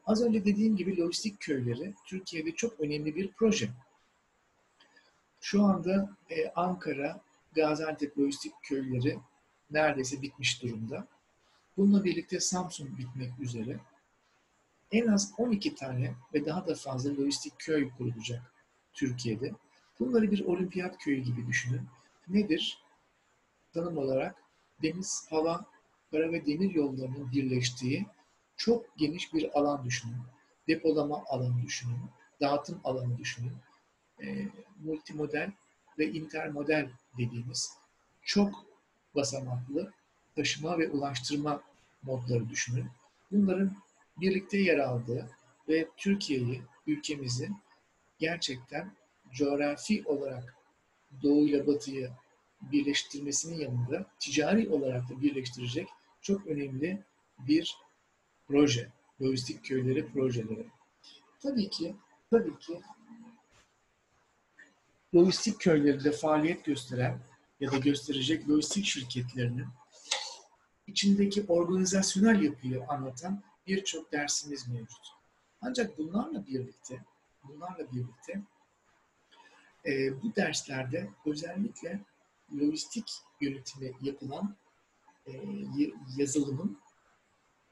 Az 0.05 0.23
önce 0.23 0.45
dediğim 0.45 0.75
gibi 0.75 0.97
lojistik 0.97 1.39
köyleri 1.39 1.93
Türkiye'de 2.05 2.51
çok 2.51 2.79
önemli 2.79 3.15
bir 3.15 3.31
proje. 3.31 3.69
Şu 5.41 5.63
anda 5.63 6.17
e, 6.29 6.49
Ankara, 6.49 7.21
Gaziantep 7.55 8.17
lojistik 8.17 8.53
köyleri 8.63 9.19
neredeyse 9.71 10.21
bitmiş 10.21 10.63
durumda. 10.63 11.07
Bununla 11.77 12.03
birlikte 12.03 12.39
Samsun 12.39 12.97
bitmek 12.97 13.39
üzere. 13.39 13.79
En 14.91 15.07
az 15.07 15.33
12 15.37 15.75
tane 15.75 16.13
ve 16.33 16.45
daha 16.45 16.67
da 16.67 16.75
fazla 16.75 17.17
lojistik 17.17 17.53
köy 17.59 17.89
kurulacak 17.97 18.53
Türkiye'de. 18.93 19.53
Bunları 19.99 20.31
bir 20.31 20.45
olimpiyat 20.45 20.97
köyü 20.97 21.23
gibi 21.23 21.47
düşünün. 21.47 21.81
Nedir? 22.27 22.83
Tanım 23.73 23.97
olarak 23.97 24.35
deniz, 24.83 25.27
hava, 25.29 25.65
kara 26.11 26.31
ve 26.31 26.45
demir 26.45 26.75
yollarının 26.75 27.31
birleştiği 27.31 28.05
çok 28.57 28.97
geniş 28.97 29.33
bir 29.33 29.59
alan 29.59 29.85
düşünün. 29.85 30.17
Depolama 30.67 31.23
alanı 31.27 31.61
düşünün. 31.61 31.99
Dağıtım 32.41 32.81
alanı 32.83 33.17
düşünün. 33.17 33.53
E, 34.23 34.47
multimodel 34.83 35.51
ve 35.99 36.11
intermodel 36.11 36.89
dediğimiz 37.17 37.77
çok 38.21 38.65
basamaklı 39.15 39.93
taşıma 40.35 40.79
ve 40.79 40.89
ulaştırma 40.89 41.61
modları 42.01 42.49
düşünün. 42.49 42.87
Bunların 43.31 43.77
birlikte 44.17 44.57
yer 44.57 44.77
aldığı 44.77 45.29
ve 45.69 45.87
Türkiye'yi, 45.97 46.61
ülkemizi 46.87 47.49
gerçekten 48.19 48.91
coğrafi 49.33 50.03
olarak 50.05 50.55
Doğu 51.23 51.47
ile 51.47 51.67
Batı'yı 51.67 52.09
birleştirmesinin 52.61 53.59
yanında 53.59 54.05
ticari 54.19 54.69
olarak 54.69 55.09
da 55.09 55.21
birleştirecek 55.21 55.87
çok 56.21 56.47
önemli 56.47 57.03
bir 57.39 57.77
proje. 58.47 58.89
Lojistik 59.21 59.65
köyleri 59.65 60.11
projeleri. 60.11 60.65
Tabii 61.39 61.69
ki, 61.69 61.95
tabii 62.31 62.59
ki 62.59 62.81
lojistik 65.15 65.59
köylerinde 65.59 66.11
faaliyet 66.11 66.65
gösteren 66.65 67.19
ya 67.59 67.71
da 67.71 67.77
gösterecek 67.77 68.49
lojistik 68.49 68.85
şirketlerinin 68.85 69.67
içindeki 70.87 71.45
organizasyonel 71.47 72.41
yapıyı 72.41 72.83
anlatan 72.87 73.43
birçok 73.67 74.11
dersimiz 74.11 74.67
mevcut. 74.67 75.07
Ancak 75.61 75.97
bunlarla 75.97 76.45
birlikte, 76.47 77.05
bunlarla 77.43 77.91
birlikte 77.91 78.41
e, 79.85 80.21
bu 80.23 80.35
derslerde 80.35 81.09
özellikle 81.25 81.99
lojistik 82.53 83.11
yönetimi 83.41 83.91
yapılan 84.01 84.55
e, 85.27 85.31
yazılımın, 86.17 86.77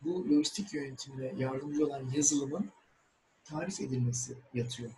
bu 0.01 0.29
lojistik 0.29 0.73
yönetimine 0.73 1.33
yardımcı 1.37 1.85
olan 1.87 2.09
yazılımın 2.09 2.71
tarif 3.43 3.81
edilmesi 3.81 4.37
yatıyor. 4.53 4.91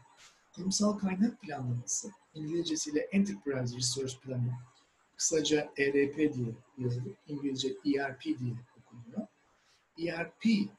Kurumsal 0.55 0.97
kaynak 0.97 1.41
planlaması, 1.41 2.11
İngilizcesiyle 2.33 2.99
Enterprise 2.99 3.77
Resource 3.77 4.17
Planning, 4.17 4.53
kısaca 5.17 5.73
ERP 5.77 6.17
diye 6.17 6.55
yazılır, 6.77 7.13
İngilizce 7.27 7.67
ERP 7.67 8.23
diye 8.23 8.53
okunuyor. 8.77 9.27
ERP 9.99 10.69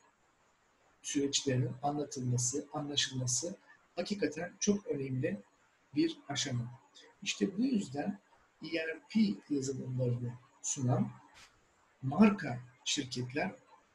süreçlerinin 1.02 1.72
anlatılması, 1.82 2.66
anlaşılması 2.72 3.56
hakikaten 3.96 4.52
çok 4.60 4.86
önemli 4.86 5.42
bir 5.94 6.18
aşama. 6.28 6.80
İşte 7.22 7.58
bu 7.58 7.62
yüzden 7.62 8.18
ERP 8.62 9.40
yazılımlarını 9.50 10.32
sunan 10.62 11.10
marka 12.02 12.58
şirketler 12.84 13.52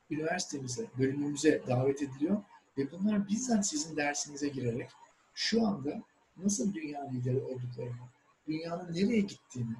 üniversitemize, 0.09 0.87
bölümümüze 0.97 1.63
davet 1.67 2.01
ediliyor 2.01 2.43
ve 2.77 2.91
bunlar 2.91 3.27
bizzat 3.27 3.67
sizin 3.67 3.95
dersinize 3.95 4.47
girerek 4.47 4.89
şu 5.33 5.67
anda 5.67 6.03
nasıl 6.37 6.73
dünya 6.73 7.09
lideri 7.09 7.41
olduklarını, 7.41 8.09
dünyanın 8.47 8.93
nereye 8.93 9.21
gittiğini 9.21 9.75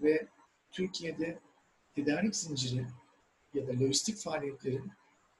ve 0.00 0.28
Türkiye'de 0.72 1.38
tedarik 1.94 2.36
zinciri 2.36 2.86
ya 3.54 3.68
da 3.68 3.72
lojistik 3.72 4.16
faaliyetlerin 4.16 4.92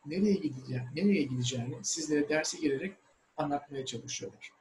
nereye 0.06 0.34
gideceğini, 0.34 0.88
nereye 0.94 1.22
gideceğini 1.22 1.84
sizlere 1.84 2.28
derse 2.28 2.58
girerek 2.58 2.96
anlatmaya 3.36 3.86
çalışıyorlar. 3.86 4.52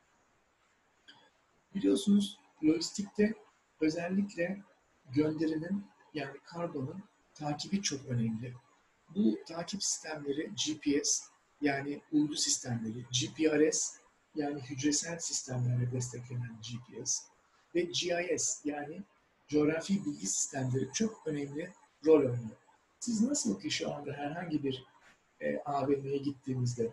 Biliyorsunuz 1.76 2.38
lojistikte 2.64 3.34
özellikle 3.82 4.62
gönderinin 5.12 5.86
yani 6.14 6.38
karbonun 6.44 7.04
takibi 7.34 7.82
çok 7.82 8.06
önemli. 8.06 8.54
Bu 9.16 9.38
takip 9.48 9.84
sistemleri 9.84 10.52
GPS 10.52 11.22
yani 11.62 12.02
uydu 12.12 12.36
sistemleri, 12.36 13.06
GPRS 13.12 13.98
yani 14.36 14.62
hücresel 14.62 15.20
sistemlerle 15.20 15.92
desteklenen 15.92 16.58
GPS 16.62 17.22
ve 17.76 17.82
GIS 17.82 18.62
yani 18.66 19.02
coğrafi 19.48 20.06
bilgi 20.06 20.28
sistemleri 20.28 20.90
çok 20.94 21.28
önemli 21.28 21.70
rol 22.06 22.20
oynuyor. 22.20 22.58
Siz 23.00 23.22
nasıl 23.22 23.60
ki 23.60 23.72
şu 23.72 23.94
anda 23.94 24.14
herhangi 24.14 24.64
bir 24.64 24.86
e, 25.42 25.58
AVM'ye 25.58 26.18
gittiğimizde, 26.18 26.92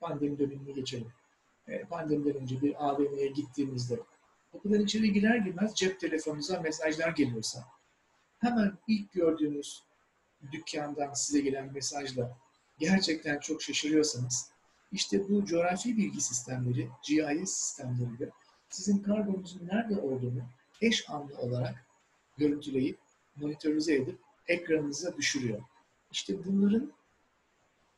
pandemi 0.00 0.38
dönemini 0.38 0.74
geçelim, 0.74 1.12
pandemiden 1.90 2.42
önce 2.42 2.62
bir 2.62 2.88
AVM'ye 2.88 3.26
gittiğimizde 3.26 4.00
okuldan 4.52 4.80
içeri 4.80 5.12
girer 5.12 5.36
girmez 5.36 5.74
cep 5.74 6.00
telefonunuza 6.00 6.60
mesajlar 6.60 7.08
geliyorsa 7.08 7.64
hemen 8.38 8.78
ilk 8.88 9.12
gördüğünüz 9.12 9.82
dükkandan 10.52 11.12
size 11.12 11.40
gelen 11.40 11.72
mesajla 11.72 12.36
gerçekten 12.78 13.38
çok 13.38 13.62
şaşırıyorsanız 13.62 14.50
işte 14.92 15.28
bu 15.28 15.44
coğrafi 15.44 15.96
bilgi 15.96 16.20
sistemleri, 16.20 16.88
GIS 17.02 17.50
sistemleriyle 17.50 18.30
sizin 18.70 18.98
karbonunuzun 18.98 19.68
nerede 19.68 20.00
olduğunu 20.00 20.42
eş 20.80 21.10
anlı 21.10 21.38
olarak 21.38 21.86
görüntüleyip 22.38 22.98
monitörize 23.36 23.94
edip 23.94 24.18
ekranınıza 24.48 25.16
düşürüyor. 25.16 25.60
İşte 26.12 26.44
bunların 26.44 26.92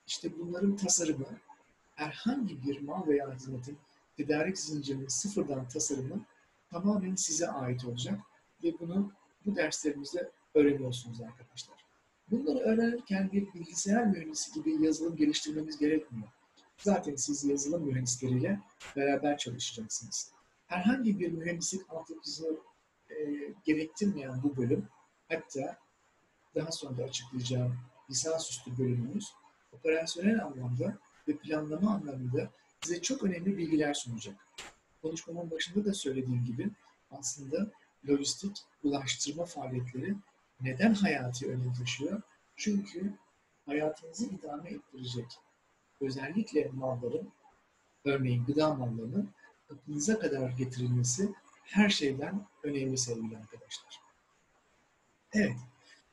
işte 0.07 0.38
bunların 0.38 0.76
tasarımı 0.76 1.26
herhangi 1.98 2.62
bir 2.62 2.80
mal 2.80 3.06
veya 3.06 3.34
hizmetin 3.34 3.78
tedarik 4.16 4.58
zincirinin 4.58 5.08
sıfırdan 5.08 5.68
tasarımı 5.68 6.24
tamamen 6.70 7.14
size 7.14 7.48
ait 7.48 7.84
olacak 7.84 8.20
ve 8.64 8.72
bunu 8.80 9.12
bu 9.46 9.56
derslerimizde 9.56 10.30
öğreniyorsunuz 10.54 11.20
arkadaşlar. 11.20 11.76
Bunları 12.30 12.58
öğrenirken 12.58 13.32
bir 13.32 13.54
bilgisayar 13.54 14.06
mühendisi 14.06 14.52
gibi 14.52 14.84
yazılım 14.84 15.16
geliştirmemiz 15.16 15.78
gerekmiyor. 15.78 16.28
Zaten 16.78 17.16
siz 17.16 17.44
yazılım 17.44 17.84
mühendisleriyle 17.84 18.61
beraber 18.96 19.38
çalışacaksınız. 19.38 20.32
Herhangi 20.66 21.20
bir 21.20 21.32
mühendislik 21.32 21.90
altyapısı 21.90 22.58
e, 23.11 23.14
gerektirmeyen 23.64 24.42
bu 24.42 24.56
bölüm, 24.56 24.88
hatta 25.28 25.78
daha 26.54 26.72
sonra 26.72 27.02
açıklayacağım 27.02 27.78
lisansüstü 28.11 28.78
bölümümüz 28.78 29.32
operasyonel 29.72 30.44
anlamda 30.44 30.98
ve 31.28 31.36
planlama 31.36 31.94
anlamında 31.94 32.50
size 32.80 33.02
çok 33.02 33.22
önemli 33.22 33.56
bilgiler 33.56 33.94
sunacak. 33.94 34.36
Konuşmamın 35.02 35.50
başında 35.50 35.84
da 35.84 35.94
söylediğim 35.94 36.44
gibi 36.44 36.70
aslında 37.10 37.70
lojistik, 38.08 38.56
ulaştırma 38.82 39.44
faaliyetleri 39.44 40.14
neden 40.60 40.94
hayati 40.94 41.46
önem 41.46 41.74
taşıyor? 41.74 42.22
Çünkü 42.56 43.12
hayatınızı 43.66 44.26
idame 44.26 44.70
ettirecek 44.70 45.38
özellikle 46.00 46.70
malların, 46.74 47.28
örneğin 48.04 48.44
gıda 48.44 48.74
mallarının 48.74 49.30
kapınıza 49.68 50.18
kadar 50.18 50.50
getirilmesi 50.50 51.32
her 51.64 51.88
şeyden 51.88 52.46
önemli 52.62 52.98
sevgili 52.98 53.36
arkadaşlar. 53.36 54.00
Evet, 55.32 55.56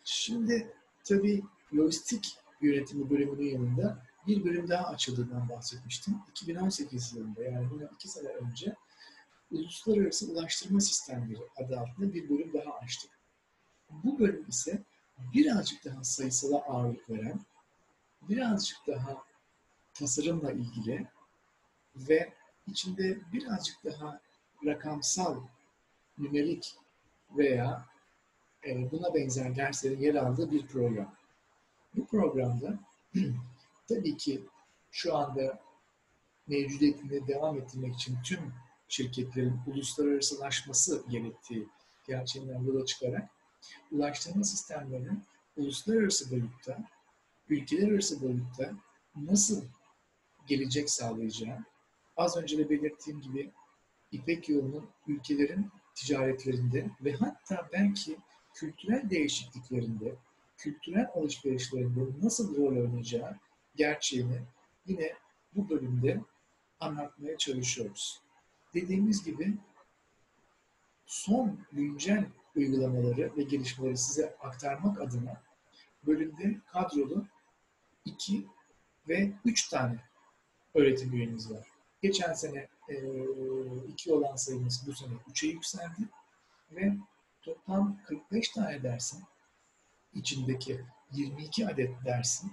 şimdi 0.03 0.73
tabii 1.03 1.43
lojistik 1.75 2.37
yönetimi 2.61 3.09
bölümünün 3.09 3.49
yanında 3.49 4.05
bir 4.27 4.43
bölüm 4.43 4.69
daha 4.69 4.87
açıldığından 4.87 5.49
bahsetmiştim. 5.49 6.17
2018 6.29 7.13
yılında 7.13 7.43
yani 7.43 7.69
bundan 7.69 7.89
iki 7.95 8.07
sene 8.07 8.27
önce 8.27 8.75
Uluslararası 9.51 10.31
Ulaştırma 10.31 10.79
Sistemleri 10.79 11.39
adı 11.55 11.79
altında 11.79 12.13
bir 12.13 12.29
bölüm 12.29 12.53
daha 12.53 12.73
açtık. 12.73 13.11
Bu 13.89 14.19
bölüm 14.19 14.49
ise 14.49 14.83
birazcık 15.33 15.85
daha 15.85 16.03
sayısala 16.03 16.57
ağırlık 16.57 17.09
veren, 17.09 17.39
birazcık 18.21 18.77
daha 18.87 19.23
tasarımla 19.93 20.51
ilgili 20.51 21.07
ve 21.95 22.33
içinde 22.67 23.19
birazcık 23.33 23.83
daha 23.85 24.19
rakamsal, 24.65 25.41
nümerik 26.17 26.75
veya 27.37 27.85
e, 28.67 28.91
buna 28.91 29.13
benzer 29.13 29.55
derslerin 29.55 29.99
yer 29.99 30.15
aldığı 30.15 30.51
bir 30.51 30.67
program. 30.67 31.15
Bu 31.95 32.07
programda 32.07 32.79
tabii 33.87 34.17
ki 34.17 34.45
şu 34.91 35.15
anda 35.15 35.59
mevcudiyetini 36.47 37.27
devam 37.27 37.57
ettirmek 37.57 37.95
için 37.95 38.17
tüm 38.23 38.53
şirketlerin 38.87 39.59
uluslararasılaşması 39.67 41.03
gerektiği 41.09 41.67
gerçeğinden 42.07 42.63
yola 42.63 42.85
çıkarak 42.85 43.29
ulaştırma 43.91 44.43
sistemlerinin 44.43 45.23
uluslararası 45.57 46.31
boyutta, 46.31 46.77
ülkeler 47.49 47.91
arası 47.91 48.21
boyutta 48.21 48.73
nasıl 49.15 49.63
gelecek 50.47 50.89
sağlayacağı, 50.89 51.57
az 52.17 52.37
önce 52.37 52.57
de 52.57 52.69
belirttiğim 52.69 53.21
gibi 53.21 53.51
İpek 54.11 54.49
yolunun 54.49 54.89
ülkelerin 55.07 55.71
ticaretlerinde 55.95 56.89
ve 57.01 57.13
hatta 57.13 57.69
belki 57.73 58.17
kültürel 58.53 59.09
değişikliklerinde, 59.09 60.15
kültürel 60.57 61.09
alışverişlerinde 61.15 62.01
nasıl 62.21 62.57
rol 62.57 62.77
oynayacağı 62.77 63.39
gerçeğini 63.75 64.41
yine 64.85 65.13
bu 65.55 65.69
bölümde 65.69 66.21
anlatmaya 66.79 67.37
çalışıyoruz. 67.37 68.21
Dediğimiz 68.73 69.23
gibi 69.23 69.53
son 71.05 71.59
güncel 71.71 72.25
uygulamaları 72.55 73.37
ve 73.37 73.43
gelişmeleri 73.43 73.97
size 73.97 74.35
aktarmak 74.39 75.01
adına 75.01 75.41
bölümde 76.07 76.55
kadrolu 76.67 77.25
iki 78.05 78.45
ve 79.09 79.31
üç 79.45 79.69
tane 79.69 79.99
öğretim 80.73 81.13
üyemiz 81.13 81.51
var. 81.51 81.67
Geçen 82.01 82.33
sene 82.33 82.67
e, 82.89 82.95
iki 83.87 84.13
olan 84.13 84.35
sayımız 84.35 84.83
bu 84.87 84.93
sene 84.93 85.13
üçe 85.29 85.47
yükseldi 85.47 86.09
ve 86.71 86.93
toplam 87.41 87.97
45 88.05 88.49
tane 88.49 88.83
dersin 88.83 89.23
içindeki 90.13 90.81
22 91.11 91.67
adet 91.67 92.05
dersin 92.05 92.51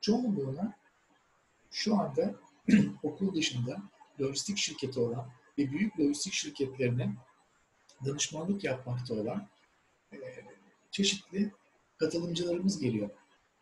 çoğunluğuna 0.00 0.76
şu 1.70 1.96
anda 1.98 2.34
okul 3.02 3.34
dışında 3.34 3.82
lojistik 4.20 4.58
şirketi 4.58 5.00
olan 5.00 5.30
ve 5.58 5.70
büyük 5.70 6.00
lojistik 6.00 6.32
şirketlerine 6.32 7.14
danışmanlık 8.04 8.64
yapmakta 8.64 9.14
olan 9.14 9.48
e, 10.12 10.16
çeşitli 10.90 11.52
katılımcılarımız 11.98 12.80
geliyor. 12.80 13.10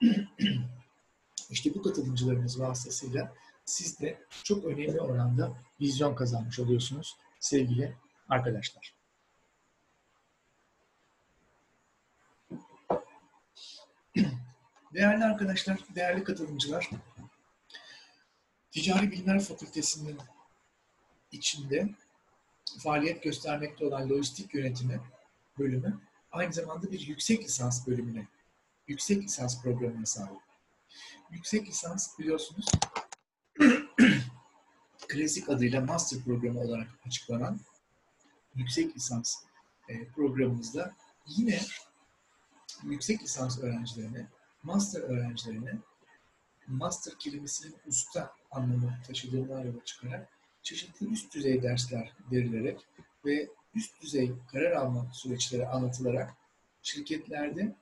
İşte 1.50 1.74
bu 1.74 1.82
katılımcılarımız 1.82 2.60
vasıtasıyla 2.60 3.34
siz 3.64 4.00
de 4.00 4.18
çok 4.44 4.64
önemli 4.64 5.00
oranda 5.00 5.52
vizyon 5.80 6.14
kazanmış 6.14 6.58
oluyorsunuz 6.58 7.16
sevgili 7.40 7.96
arkadaşlar. 8.28 8.95
Değerli 14.96 15.24
arkadaşlar, 15.24 15.78
değerli 15.94 16.24
katılımcılar, 16.24 16.90
Ticari 18.70 19.10
Bilimler 19.10 19.40
Fakültesi'nin 19.40 20.18
içinde 21.32 21.88
faaliyet 22.78 23.22
göstermekte 23.22 23.86
olan 23.86 24.10
lojistik 24.10 24.54
yönetimi 24.54 25.00
bölümü 25.58 26.00
aynı 26.32 26.52
zamanda 26.52 26.92
bir 26.92 27.00
yüksek 27.00 27.44
lisans 27.44 27.86
bölümüne, 27.86 28.26
yüksek 28.88 29.22
lisans 29.22 29.62
programına 29.62 30.06
sahip. 30.06 30.38
Yüksek 31.30 31.68
lisans 31.68 32.18
biliyorsunuz 32.18 32.66
klasik 35.08 35.48
adıyla 35.48 35.80
master 35.80 36.20
programı 36.24 36.60
olarak 36.60 36.88
açıklanan 37.06 37.60
yüksek 38.54 38.96
lisans 38.96 39.36
e, 39.88 40.08
programımızda 40.08 40.96
yine 41.26 41.60
yüksek 42.84 43.22
lisans 43.22 43.58
öğrencilerine, 43.58 44.26
master 44.66 45.00
öğrencilerine 45.00 45.78
master 46.66 47.14
kelimesinin 47.18 47.76
usta 47.86 48.34
anlamı 48.50 48.98
taşıdığından 49.06 49.64
yola 49.64 49.84
çıkarak 49.84 50.28
çeşitli 50.62 51.06
üst 51.12 51.34
düzey 51.34 51.62
dersler 51.62 52.12
verilerek 52.32 52.86
ve 53.24 53.48
üst 53.74 54.02
düzey 54.02 54.32
karar 54.52 54.72
alma 54.72 55.06
süreçleri 55.12 55.68
anlatılarak 55.68 56.34
şirketlerde 56.82 57.74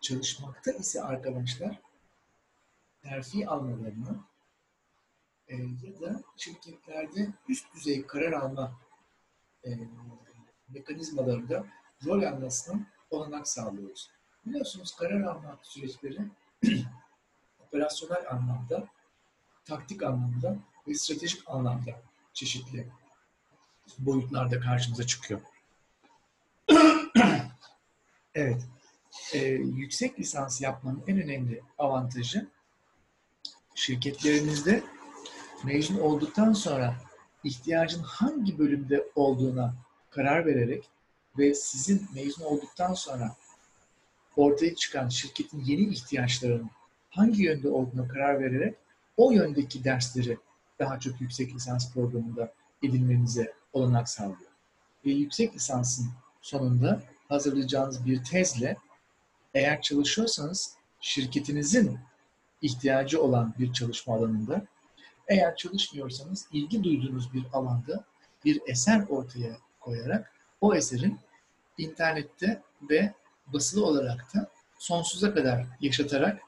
çalışmakta 0.00 0.72
ise 0.72 1.02
arkadaşlar 1.02 1.80
terfi 3.02 3.48
almalarını 3.48 4.20
e, 5.48 5.56
ya 5.56 6.00
da 6.00 6.22
şirketlerde 6.36 7.28
üst 7.48 7.74
düzey 7.74 8.06
karar 8.06 8.32
alma 8.32 8.80
e, 9.64 9.70
mekanizmalarında 10.68 11.66
rol 12.04 12.22
almasına 12.22 12.80
olanak 13.10 13.48
sağlıyoruz. 13.48 14.13
Biliyorsunuz 14.46 14.96
karar 14.96 15.20
alma 15.20 15.58
süreçleri 15.62 16.18
operasyonel 17.66 18.30
anlamda, 18.30 18.88
taktik 19.64 20.02
anlamda 20.02 20.56
ve 20.88 20.94
stratejik 20.94 21.42
anlamda 21.46 21.90
çeşitli 22.32 22.88
boyutlarda 23.98 24.60
karşımıza 24.60 25.06
çıkıyor. 25.06 25.40
evet, 28.34 28.62
e, 29.34 29.38
yüksek 29.48 30.18
lisans 30.20 30.60
yapmanın 30.60 31.04
en 31.06 31.22
önemli 31.22 31.62
avantajı 31.78 32.46
şirketlerinizde 33.74 34.84
mezun 35.64 35.98
olduktan 35.98 36.52
sonra 36.52 36.96
ihtiyacın 37.44 38.02
hangi 38.02 38.58
bölümde 38.58 39.04
olduğuna 39.14 39.74
karar 40.10 40.46
vererek 40.46 40.90
ve 41.38 41.54
sizin 41.54 42.08
mezun 42.14 42.44
olduktan 42.44 42.94
sonra 42.94 43.36
ortaya 44.36 44.74
çıkan 44.74 45.08
şirketin 45.08 45.64
yeni 45.64 45.82
ihtiyaçlarının 45.82 46.70
hangi 47.10 47.42
yönde 47.42 47.68
olduğuna 47.68 48.08
karar 48.08 48.40
vererek 48.40 48.74
o 49.16 49.30
yöndeki 49.30 49.84
dersleri 49.84 50.38
daha 50.78 51.00
çok 51.00 51.20
yüksek 51.20 51.54
lisans 51.54 51.92
programında 51.92 52.52
edinmenize 52.82 53.52
olanak 53.72 54.08
sağlıyor. 54.08 54.50
Ve 55.06 55.10
yüksek 55.10 55.54
lisansın 55.54 56.06
sonunda 56.42 57.02
hazırlayacağınız 57.28 58.06
bir 58.06 58.24
tezle 58.24 58.76
eğer 59.54 59.82
çalışıyorsanız 59.82 60.76
şirketinizin 61.00 61.98
ihtiyacı 62.62 63.22
olan 63.22 63.54
bir 63.58 63.72
çalışma 63.72 64.14
alanında 64.14 64.66
eğer 65.28 65.56
çalışmıyorsanız 65.56 66.46
ilgi 66.52 66.84
duyduğunuz 66.84 67.32
bir 67.34 67.44
alanda 67.52 68.04
bir 68.44 68.60
eser 68.66 69.04
ortaya 69.08 69.56
koyarak 69.80 70.32
o 70.60 70.74
eserin 70.74 71.18
internette 71.78 72.62
ve 72.90 73.14
basılı 73.46 73.86
olarak 73.86 74.34
da 74.34 74.50
sonsuza 74.78 75.34
kadar 75.34 75.66
yaşatarak 75.80 76.40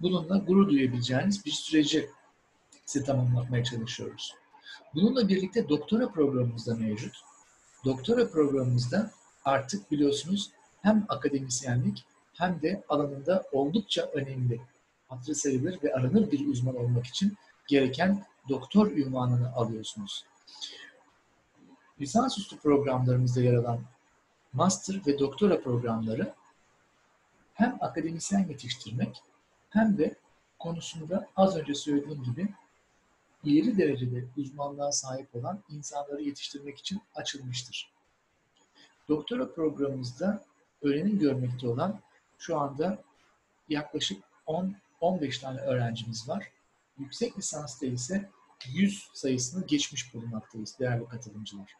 bununla 0.00 0.36
gurur 0.38 0.68
duyabileceğiniz 0.68 1.46
bir 1.46 1.50
süreci 1.50 2.10
size 2.86 3.04
tamamlatmaya 3.04 3.64
çalışıyoruz. 3.64 4.34
Bununla 4.94 5.28
birlikte 5.28 5.68
doktora 5.68 6.08
programımız 6.08 6.66
da 6.66 6.74
mevcut. 6.74 7.16
Doktora 7.84 8.30
programımızda 8.30 9.10
artık 9.44 9.90
biliyorsunuz 9.90 10.50
hem 10.82 11.06
akademisyenlik 11.08 12.04
hem 12.32 12.62
de 12.62 12.84
alanında 12.88 13.44
oldukça 13.52 14.02
önemli, 14.02 14.60
hatırı 15.08 15.34
sayılır 15.34 15.82
ve 15.82 15.94
aranır 15.94 16.30
bir 16.30 16.46
uzman 16.46 16.76
olmak 16.76 17.06
için 17.06 17.36
gereken 17.68 18.24
doktor 18.48 18.90
ünvanını 18.90 19.52
alıyorsunuz. 19.52 20.24
Lisansüstü 22.00 22.58
programlarımızda 22.58 23.40
yer 23.40 23.54
alan 23.54 23.80
master 24.52 25.00
ve 25.06 25.18
doktora 25.18 25.60
programları 25.60 26.34
hem 27.54 27.78
akademisyen 27.80 28.48
yetiştirmek 28.48 29.22
hem 29.70 29.98
de 29.98 30.14
konusunda 30.58 31.28
az 31.36 31.56
önce 31.56 31.74
söylediğim 31.74 32.22
gibi 32.22 32.48
ileri 33.44 33.78
derecede 33.78 34.24
uzmanlığa 34.36 34.92
sahip 34.92 35.34
olan 35.34 35.62
insanları 35.70 36.22
yetiştirmek 36.22 36.78
için 36.78 37.00
açılmıştır. 37.14 37.90
Doktora 39.08 39.52
programımızda 39.52 40.44
öğrenim 40.82 41.18
görmekte 41.18 41.68
olan 41.68 42.00
şu 42.38 42.58
anda 42.58 43.02
yaklaşık 43.68 44.22
10-15 45.00 45.40
tane 45.40 45.60
öğrencimiz 45.60 46.28
var. 46.28 46.52
Yüksek 46.98 47.38
lisansta 47.38 47.86
ise 47.86 48.30
100 48.68 49.08
sayısını 49.12 49.66
geçmiş 49.66 50.14
bulunmaktayız 50.14 50.78
değerli 50.78 51.08
katılımcılar. 51.08 51.76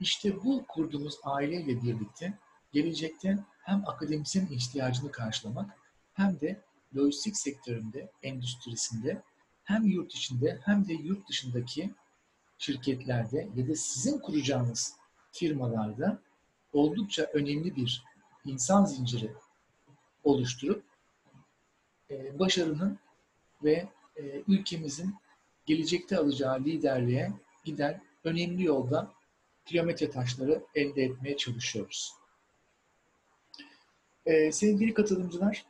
İşte 0.00 0.44
bu 0.44 0.64
kurduğumuz 0.68 1.18
aileyle 1.22 1.82
birlikte 1.82 2.38
gelecekte 2.72 3.38
hem 3.62 3.88
akademisyen 3.88 4.46
ihtiyacını 4.46 5.12
karşılamak 5.12 5.70
hem 6.14 6.40
de 6.40 6.62
lojistik 6.96 7.36
sektöründe, 7.36 8.10
endüstrisinde 8.22 9.22
hem 9.64 9.86
yurt 9.86 10.14
içinde 10.14 10.60
hem 10.64 10.88
de 10.88 10.92
yurt 10.92 11.28
dışındaki 11.28 11.94
şirketlerde 12.58 13.48
ya 13.56 13.68
da 13.68 13.74
sizin 13.74 14.18
kuracağınız 14.18 14.96
firmalarda 15.32 16.18
oldukça 16.72 17.22
önemli 17.22 17.76
bir 17.76 18.04
insan 18.44 18.84
zinciri 18.84 19.32
oluşturup 20.24 20.84
e, 22.10 22.38
başarının 22.38 22.98
ve 23.64 23.88
e, 24.16 24.42
ülkemizin 24.48 25.14
gelecekte 25.66 26.18
alacağı 26.18 26.60
liderliğe 26.60 27.32
giden 27.64 28.02
önemli 28.24 28.64
yolda 28.64 29.12
kilometre 29.68 30.10
taşları 30.10 30.62
elde 30.74 31.02
etmeye 31.02 31.36
çalışıyoruz. 31.36 32.12
Ee, 34.26 34.52
sevgili 34.52 34.94
katılımcılar, 34.94 35.64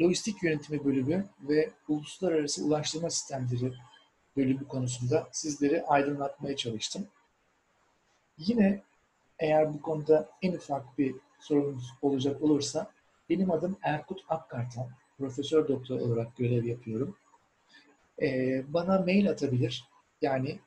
Lojistik 0.00 0.42
Yönetimi 0.42 0.84
Bölümü 0.84 1.26
ve 1.42 1.70
Uluslararası 1.88 2.64
Ulaştırma 2.64 3.10
Sistemleri 3.10 3.72
bölümü 4.36 4.68
konusunda 4.68 5.28
sizleri 5.32 5.82
aydınlatmaya 5.82 6.56
çalıştım. 6.56 7.06
Yine 8.38 8.82
eğer 9.38 9.74
bu 9.74 9.82
konuda 9.82 10.28
en 10.42 10.52
ufak 10.52 10.98
bir 10.98 11.14
sorunuz 11.40 11.92
olacak 12.02 12.42
olursa 12.42 12.90
benim 13.30 13.50
adım 13.50 13.76
Erkut 13.82 14.24
Akkartal. 14.28 14.88
Profesör 15.18 15.68
doktor 15.68 16.00
olarak 16.00 16.36
görev 16.36 16.64
yapıyorum. 16.64 17.16
Ee, 18.22 18.62
bana 18.68 18.98
mail 18.98 19.30
atabilir. 19.30 19.84
Yani 20.22 20.58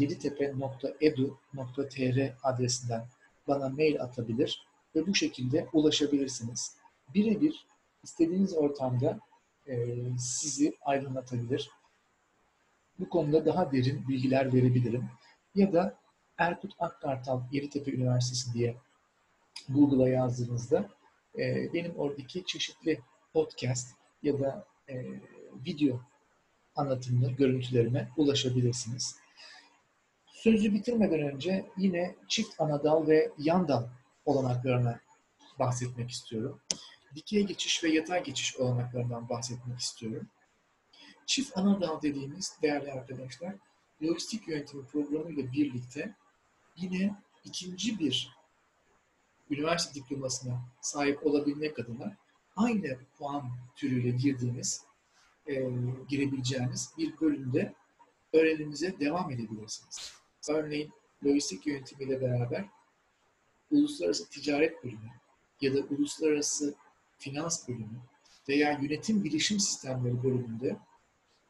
erkut.akkartal.yeditepe.edu.tr 0.00 2.32
adresinden 2.42 3.06
bana 3.48 3.68
mail 3.68 4.02
atabilir 4.02 4.66
ve 4.94 5.06
bu 5.06 5.14
şekilde 5.14 5.68
ulaşabilirsiniz. 5.72 6.76
Birebir 7.14 7.66
istediğiniz 8.02 8.54
ortamda 8.54 9.18
e, 9.68 9.96
sizi 10.18 10.76
aydınlatabilir. 10.82 11.70
Bu 12.98 13.08
konuda 13.08 13.46
daha 13.46 13.72
derin 13.72 14.08
bilgiler 14.08 14.52
verebilirim. 14.52 15.04
Ya 15.54 15.72
da 15.72 15.98
Erkut 16.38 16.72
Akkartal 16.78 17.40
Yeditepe 17.52 17.92
Üniversitesi 17.92 18.54
diye 18.54 18.76
Google'a 19.68 20.08
yazdığınızda 20.08 20.88
e, 21.38 21.72
benim 21.72 21.96
oradaki 21.96 22.44
çeşitli 22.46 23.00
podcast 23.32 23.94
ya 24.22 24.40
da 24.40 24.66
e, 24.88 25.04
video 25.66 26.00
anlatımlı 26.76 27.30
görüntülerime 27.30 28.08
ulaşabilirsiniz. 28.16 29.23
Sözü 30.44 30.74
bitirmeden 30.74 31.20
önce 31.20 31.70
yine 31.76 32.14
çift 32.28 32.60
anadal 32.60 33.06
ve 33.06 33.32
yan 33.38 33.68
dal 33.68 33.86
olanaklarına 34.24 35.00
bahsetmek 35.58 36.10
istiyorum. 36.10 36.60
Dikey 37.14 37.46
geçiş 37.46 37.84
ve 37.84 37.88
yatay 37.88 38.24
geçiş 38.24 38.56
olanaklarından 38.56 39.28
bahsetmek 39.28 39.80
istiyorum. 39.80 40.28
Çift 41.26 41.58
anadal 41.58 42.02
dediğimiz 42.02 42.58
değerli 42.62 42.92
arkadaşlar, 42.92 43.54
lojistik 44.02 44.48
yönetimi 44.48 44.86
programı 44.86 45.30
ile 45.30 45.52
birlikte 45.52 46.14
yine 46.76 47.14
ikinci 47.44 47.98
bir 47.98 48.36
üniversite 49.50 49.94
diplomasına 49.94 50.60
sahip 50.80 51.26
olabilmek 51.26 51.78
adına 51.78 52.16
aynı 52.56 52.98
puan 53.18 53.50
türüyle 53.76 54.10
girdiğimiz, 54.10 54.84
e, 55.46 55.54
girebileceğiniz 56.08 56.90
bir 56.98 57.20
bölümde 57.20 57.74
öğrenimize 58.32 59.00
devam 59.00 59.30
edebilirsiniz. 59.30 60.23
Örneğin 60.48 60.92
lojistik 61.24 61.66
yönetimiyle 61.66 62.20
beraber 62.20 62.64
uluslararası 63.70 64.28
ticaret 64.28 64.84
bölümü 64.84 65.10
ya 65.60 65.74
da 65.74 65.78
uluslararası 65.78 66.74
finans 67.18 67.68
bölümü 67.68 68.00
veya 68.48 68.72
yönetim 68.72 69.24
bilişim 69.24 69.60
sistemleri 69.60 70.22
bölümünde 70.22 70.76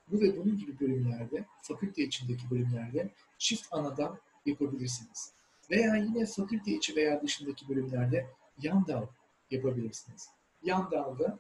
bu 0.09 0.21
ve 0.21 0.37
bunun 0.37 0.59
gibi 0.59 0.81
bölümlerde, 0.81 1.45
fakülte 1.63 2.03
içindeki 2.03 2.51
bölümlerde 2.51 3.11
çift 3.39 3.67
anadan 3.71 4.19
yapabilirsiniz. 4.47 5.33
Veya 5.71 5.97
yine 5.97 6.27
fakülte 6.27 6.73
içi 6.73 6.97
veya 6.97 7.23
dışındaki 7.23 7.69
bölümlerde 7.69 8.27
yan 8.63 8.87
dal 8.87 9.07
yapabilirsiniz. 9.51 10.29
Yan 10.63 10.91
dalda 10.91 11.39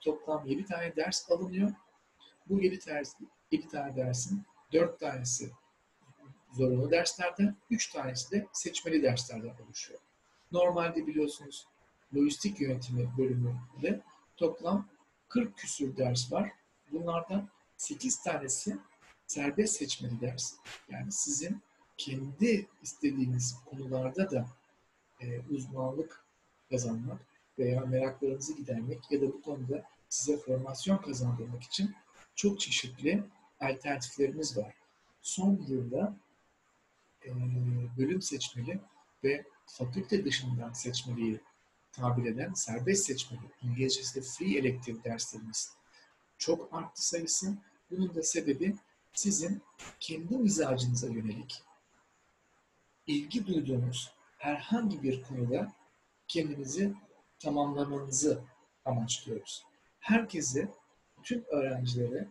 toplam 0.00 0.46
7 0.46 0.64
tane 0.64 0.96
ders 0.96 1.30
alınıyor. 1.30 1.70
Bu 2.48 2.60
7, 2.60 2.86
ders, 2.86 3.14
7 3.50 3.68
tane 3.68 3.96
dersin 3.96 4.42
4 4.72 5.00
tanesi 5.00 5.50
zorunlu 6.52 6.90
derslerden, 6.90 7.56
3 7.70 7.92
tanesi 7.92 8.30
de 8.30 8.46
seçmeli 8.52 9.02
derslerden 9.02 9.54
oluşuyor. 9.66 10.00
Normalde 10.52 11.06
biliyorsunuz 11.06 11.66
lojistik 12.16 12.60
yönetimi 12.60 13.08
bölümünde 13.18 14.02
toplam 14.36 14.88
40 15.28 15.56
küsür 15.56 15.96
ders 15.96 16.32
var. 16.32 16.52
Bunlardan 16.92 17.48
8 17.76 18.22
tanesi 18.22 18.78
serbest 19.26 19.76
seçmeli 19.76 20.20
ders. 20.20 20.54
Yani 20.88 21.12
sizin 21.12 21.62
kendi 21.96 22.66
istediğiniz 22.82 23.56
konularda 23.64 24.30
da 24.30 24.46
e, 25.20 25.40
uzmanlık 25.40 26.24
kazanmak 26.70 27.20
veya 27.58 27.80
meraklarınızı 27.80 28.56
gidermek 28.56 29.10
ya 29.10 29.20
da 29.20 29.26
bu 29.26 29.42
konuda 29.42 29.84
size 30.08 30.36
formasyon 30.36 30.96
kazandırmak 30.96 31.62
için 31.62 31.94
çok 32.34 32.60
çeşitli 32.60 33.24
alternatiflerimiz 33.60 34.56
var. 34.56 34.74
Son 35.22 35.66
yılda 35.68 36.16
e, 37.26 37.30
bölüm 37.98 38.22
seçmeli 38.22 38.80
ve 39.24 39.44
fakülte 39.66 40.24
dışından 40.24 40.72
seçmeliyi 40.72 41.40
tabir 41.92 42.24
eden 42.24 42.52
serbest 42.52 43.06
seçmeli, 43.06 43.42
İngilizcesi 43.62 44.20
de 44.20 44.20
free 44.20 44.58
elective 44.58 45.04
derslerimiz 45.04 45.72
çok 46.38 46.74
arttı 46.74 47.08
sayısı. 47.08 47.54
Bunun 47.90 48.14
da 48.14 48.22
sebebi 48.22 48.76
sizin 49.12 49.62
kendi 50.00 50.38
mizacınıza 50.38 51.06
yönelik 51.06 51.62
ilgi 53.06 53.46
duyduğunuz 53.46 54.12
herhangi 54.38 55.02
bir 55.02 55.22
konuda 55.22 55.72
kendinizi 56.28 56.94
tamamlamanızı 57.38 58.42
amaçlıyoruz. 58.84 59.64
Herkese, 60.00 60.68
tüm 61.22 61.44
öğrencilere 61.50 62.28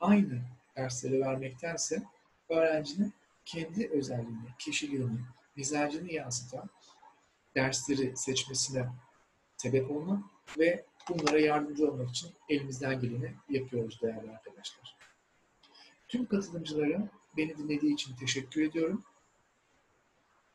aynı 0.00 0.40
dersleri 0.76 1.20
vermektense 1.20 2.02
öğrencinin 2.48 3.12
kendi 3.46 3.88
özelliğini, 3.88 4.48
kişiliğini, 4.58 5.18
mizacını 5.56 6.12
yansıtan 6.12 6.70
dersleri 7.54 8.16
seçmesine 8.16 8.88
sebep 9.56 9.90
olmak 9.90 10.24
ve 10.58 10.84
bunlara 11.08 11.40
yardımcı 11.40 11.90
olmak 11.90 12.10
için 12.10 12.30
elimizden 12.48 13.00
geleni 13.00 13.34
yapıyoruz 13.48 14.02
değerli 14.02 14.30
arkadaşlar. 14.30 14.96
Tüm 16.08 16.26
katılımcılara 16.26 17.08
beni 17.36 17.58
dinlediği 17.58 17.94
için 17.94 18.16
teşekkür 18.16 18.62
ediyorum. 18.62 19.04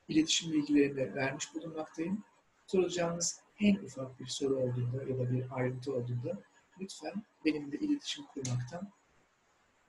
İletişim 0.07 0.53
bilgilerini 0.53 1.15
vermiş 1.15 1.55
bulunmaktayım. 1.55 2.23
Soracağınız 2.67 3.41
en 3.59 3.75
ufak 3.75 4.19
bir 4.19 4.27
soru 4.27 4.55
olduğunda 4.55 5.03
ya 5.03 5.19
da 5.19 5.31
bir 5.31 5.45
ayrıntı 5.51 5.93
olduğunda 5.93 6.41
lütfen 6.81 7.23
benimle 7.45 7.77
iletişim 7.77 8.25
kurmaktan 8.25 8.91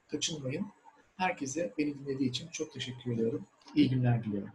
kaçınmayın. 0.08 0.72
Herkese 1.22 1.72
beni 1.78 1.98
dinlediği 1.98 2.28
için 2.30 2.48
çok 2.48 2.72
teşekkür 2.72 3.12
ediyorum. 3.12 3.46
İyi 3.74 3.90
günler 3.90 4.24
diliyorum. 4.24 4.50